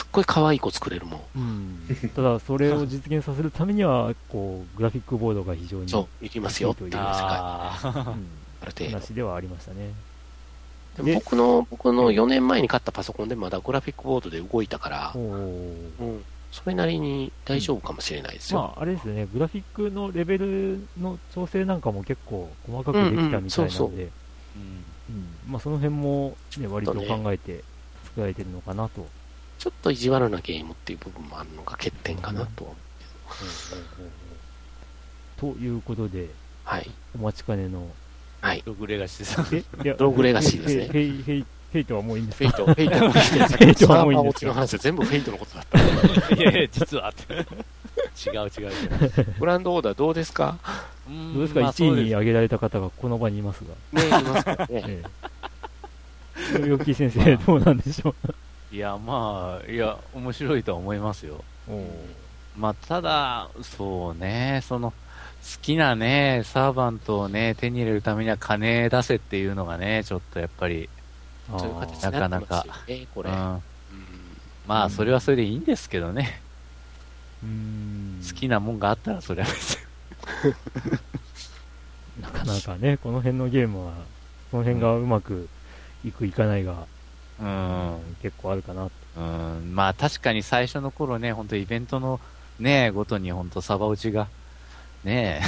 [0.00, 1.20] すっごい可愛い子作れるもん。
[1.36, 7.02] うん、ただ、それを実現させるためには、こう、グラフィックボードが非常に、そう、いきますよっていう世界。
[7.02, 8.64] あああ。
[8.64, 8.90] る程度。
[8.92, 9.92] 話ではありましたね。
[10.96, 16.24] でも僕の、僕の4年前に買ったパソコンでまだグラフィックボードで動いたからうん。
[16.50, 18.60] それなりに大丈夫かもしれないですよ。
[18.60, 24.10] まあ、あれですよね、グラフィックのレベルの調整なんかも結構細かくできたみたいなので、うん
[25.52, 27.64] うんその辺も、ね、割と考えて
[28.04, 29.06] 作られてるのかなと。
[29.60, 32.70] ちょっと意地悪なゲームっていう部分もあるのが欠点かなとは。
[35.38, 36.28] ということで、
[36.64, 36.90] はい。
[37.14, 37.86] お待ちかねの、
[38.40, 38.62] はい。
[38.64, 39.46] ログレガシーさん。
[39.54, 42.48] えいや ローグレガシーですねフェイフェイフェイトはもういいんですか？
[42.50, 46.34] フェイト、フェイトの話で、さっきフェイトはもういいんですかバー落ちの話は全部フェイトのことだった。
[46.34, 47.12] いやいや、実は。
[48.26, 49.34] 違う違う違う。
[49.38, 50.56] グランドオーダーどうですか？
[51.08, 53.60] うんどうですか、まあ1位に挙げられた方がこの場にいます
[53.92, 54.02] が。
[54.02, 54.82] ねいますからね。
[54.88, 55.02] え
[56.56, 56.66] え。
[56.66, 58.14] ヨッキー先生、どうなんでしょ
[58.72, 61.42] いや、まあ、いや、面白いとは思いますよ。
[62.56, 64.96] まあ、ただ、そうね、その、好
[65.62, 70.88] きなね、サーバントをね、手に入れるためには金出せっていうのがね、ちょっとやっぱり、
[71.52, 73.30] あそういう形ーになってますよね、これ。
[73.30, 73.52] うん。
[73.54, 73.62] うん
[74.68, 76.40] まあ、それはそれでいいんですけどね。
[77.42, 79.80] うーん好きなもんがあったらそれは別に。
[82.22, 83.94] なかなかね、この辺のゲームは、
[84.50, 85.48] その辺がうまく
[86.04, 86.86] いくいかないが、
[87.40, 87.44] う。
[87.44, 88.90] うん結構あるかなと。
[89.16, 89.74] うん。
[89.74, 92.20] まあ、確かに最初の頃ね、本当イベントの
[92.58, 94.28] ね、ごとに本当サバ打ちが、
[95.04, 95.40] ね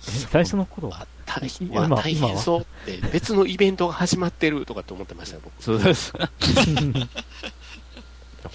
[0.00, 0.90] 最初の頃？
[0.94, 5.62] あ大変今大変そうって、別のイベントが始まってるとかって思ってましたよ、僕。
[5.62, 6.12] そうです。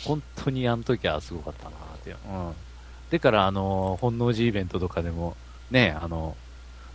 [0.06, 2.12] 本当にあの時はすごかったなって。
[2.12, 2.54] うん。
[3.12, 5.36] でから、あの、本能寺イベントとかでも、
[5.70, 6.38] ね、あの、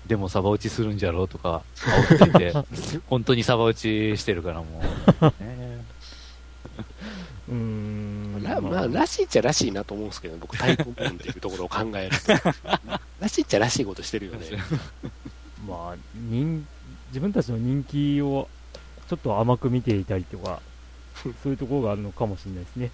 [0.07, 5.85] でもサバ打ちするんじゃろうとか、煽ってて、 本当にサバ打ちしてるからもう、ね
[7.49, 8.43] うーん。
[8.43, 12.33] らまあ、らしいっちゃらしいなと思うんですけど、僕、タイプ部分っていうところを考えると。
[13.19, 14.51] らしいっちゃらしいことしてるよね。
[15.67, 16.67] まあ、人、
[17.09, 18.49] 自分たちの人気を
[19.09, 20.61] ちょっと甘く見ていたりとか、
[21.43, 22.91] そういうところがあるのかもしれないですね。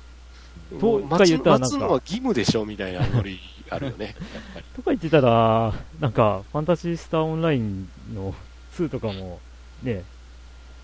[0.81, 3.39] とか言ったらなんか待つのは義務でしょみたいなノリ
[3.73, 4.15] あるよね。
[4.77, 8.35] とか言ってたら、なんか、ファンタジースターオンラインの
[8.77, 9.41] 2とかも、
[9.83, 10.05] ね、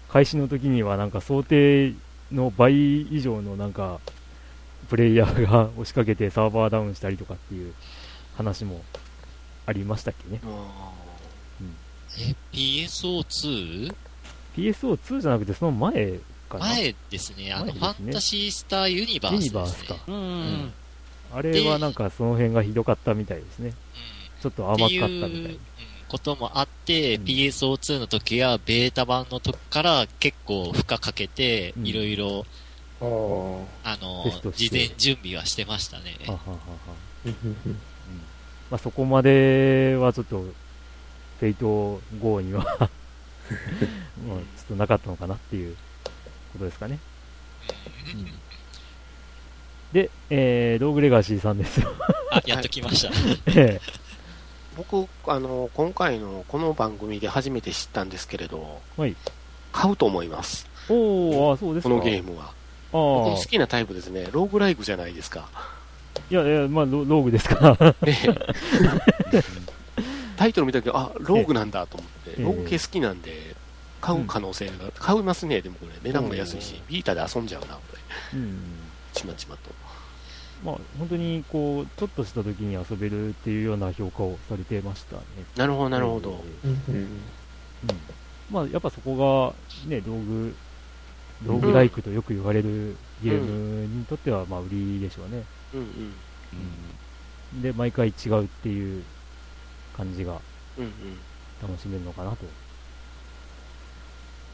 [0.09, 1.93] 開始の時にはなんか想定
[2.33, 4.01] の倍以上のなんか、
[4.89, 7.75] プレイヤーが押しかけてサーバーダウンしたりとかっていう
[8.37, 8.83] 話も
[9.67, 10.41] ありましたっけね。
[12.19, 13.95] え、PSO2?
[14.57, 16.67] PSO2 じゃなくてその前かな。
[16.67, 19.61] 前ですね、あの、ファンタジースターユニバースユです、ね。
[19.61, 19.97] ニバースか。
[20.09, 20.73] うんうん。
[21.33, 23.73] あれはなんかその辺がひどかったみたいですね。
[24.43, 25.09] ちょっと甘かったみたい。
[25.09, 25.59] っていううん
[26.09, 27.25] こともあって、うん。
[27.25, 31.87] PSO2 の時はベータ版の時から結構負荷かけて、うん。
[31.87, 32.47] いろいろ、
[33.01, 33.05] あ
[34.01, 34.25] の
[34.57, 36.17] 事前準備はしてましたね。
[36.27, 36.53] ははは。
[36.53, 36.59] は
[38.71, 40.41] まあ、そこまではちょっと、
[41.41, 45.77] フェイト GO には まあ、ちょっとなかったのかなっていう
[46.53, 46.99] ことですかね。
[48.15, 48.49] うん
[49.93, 51.91] で、えー、ローグレガシーさんですよ。
[52.31, 53.13] あ、やっと来ました。
[53.59, 53.81] え
[54.77, 59.17] 僕、あの、今回のこの番組で初めて知ったんですけれど、はい
[59.71, 60.67] 買うと思います。
[60.89, 61.91] えおー、あそうですか。
[61.91, 62.45] このゲームは。
[62.45, 62.53] あ
[62.93, 64.29] 僕好きなタイプですね。
[64.33, 65.49] ローグライクじゃないですか。
[66.31, 67.95] いやいや、まあ、ロローグですから。
[68.03, 68.19] ね
[70.37, 73.48] タイトル見た時あ、ローグなんだと思って、ええローグ系好きなんで、
[74.09, 77.83] 買う可能性が、買いますね、でもこれ、値段も安いし、ビータで遊んじゃうな、こ
[78.33, 78.39] れ。
[78.39, 78.59] うん。
[79.13, 79.71] ちまちまと。
[80.65, 85.23] まあ、本当に、こう、ちょっとした時に遊べるっていうような評価をされてましたね。
[85.57, 86.43] なるほど、なるほど。
[86.65, 87.09] えーうん
[88.51, 89.55] まあ、やっぱそこが、
[89.91, 90.55] ね、道具、
[91.47, 95.45] 道具ライクとよく言われるゲームにとっては、まあ、売りでしょうね。
[95.75, 95.81] うん
[97.55, 97.63] うん。
[97.63, 99.03] で、毎回違うっていう
[99.95, 100.41] 感じが
[100.79, 100.93] うんうん。
[101.61, 102.39] 楽しめるのかなと。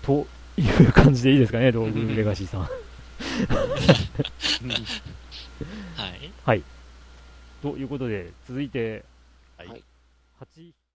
[0.05, 0.26] と
[0.56, 2.60] いう感じでいいですかね、道具レガシーさん。
[5.97, 6.32] はい。
[6.44, 6.62] はい。
[7.62, 9.05] ということで、続いて、
[9.56, 9.82] はい
[10.40, 10.84] 8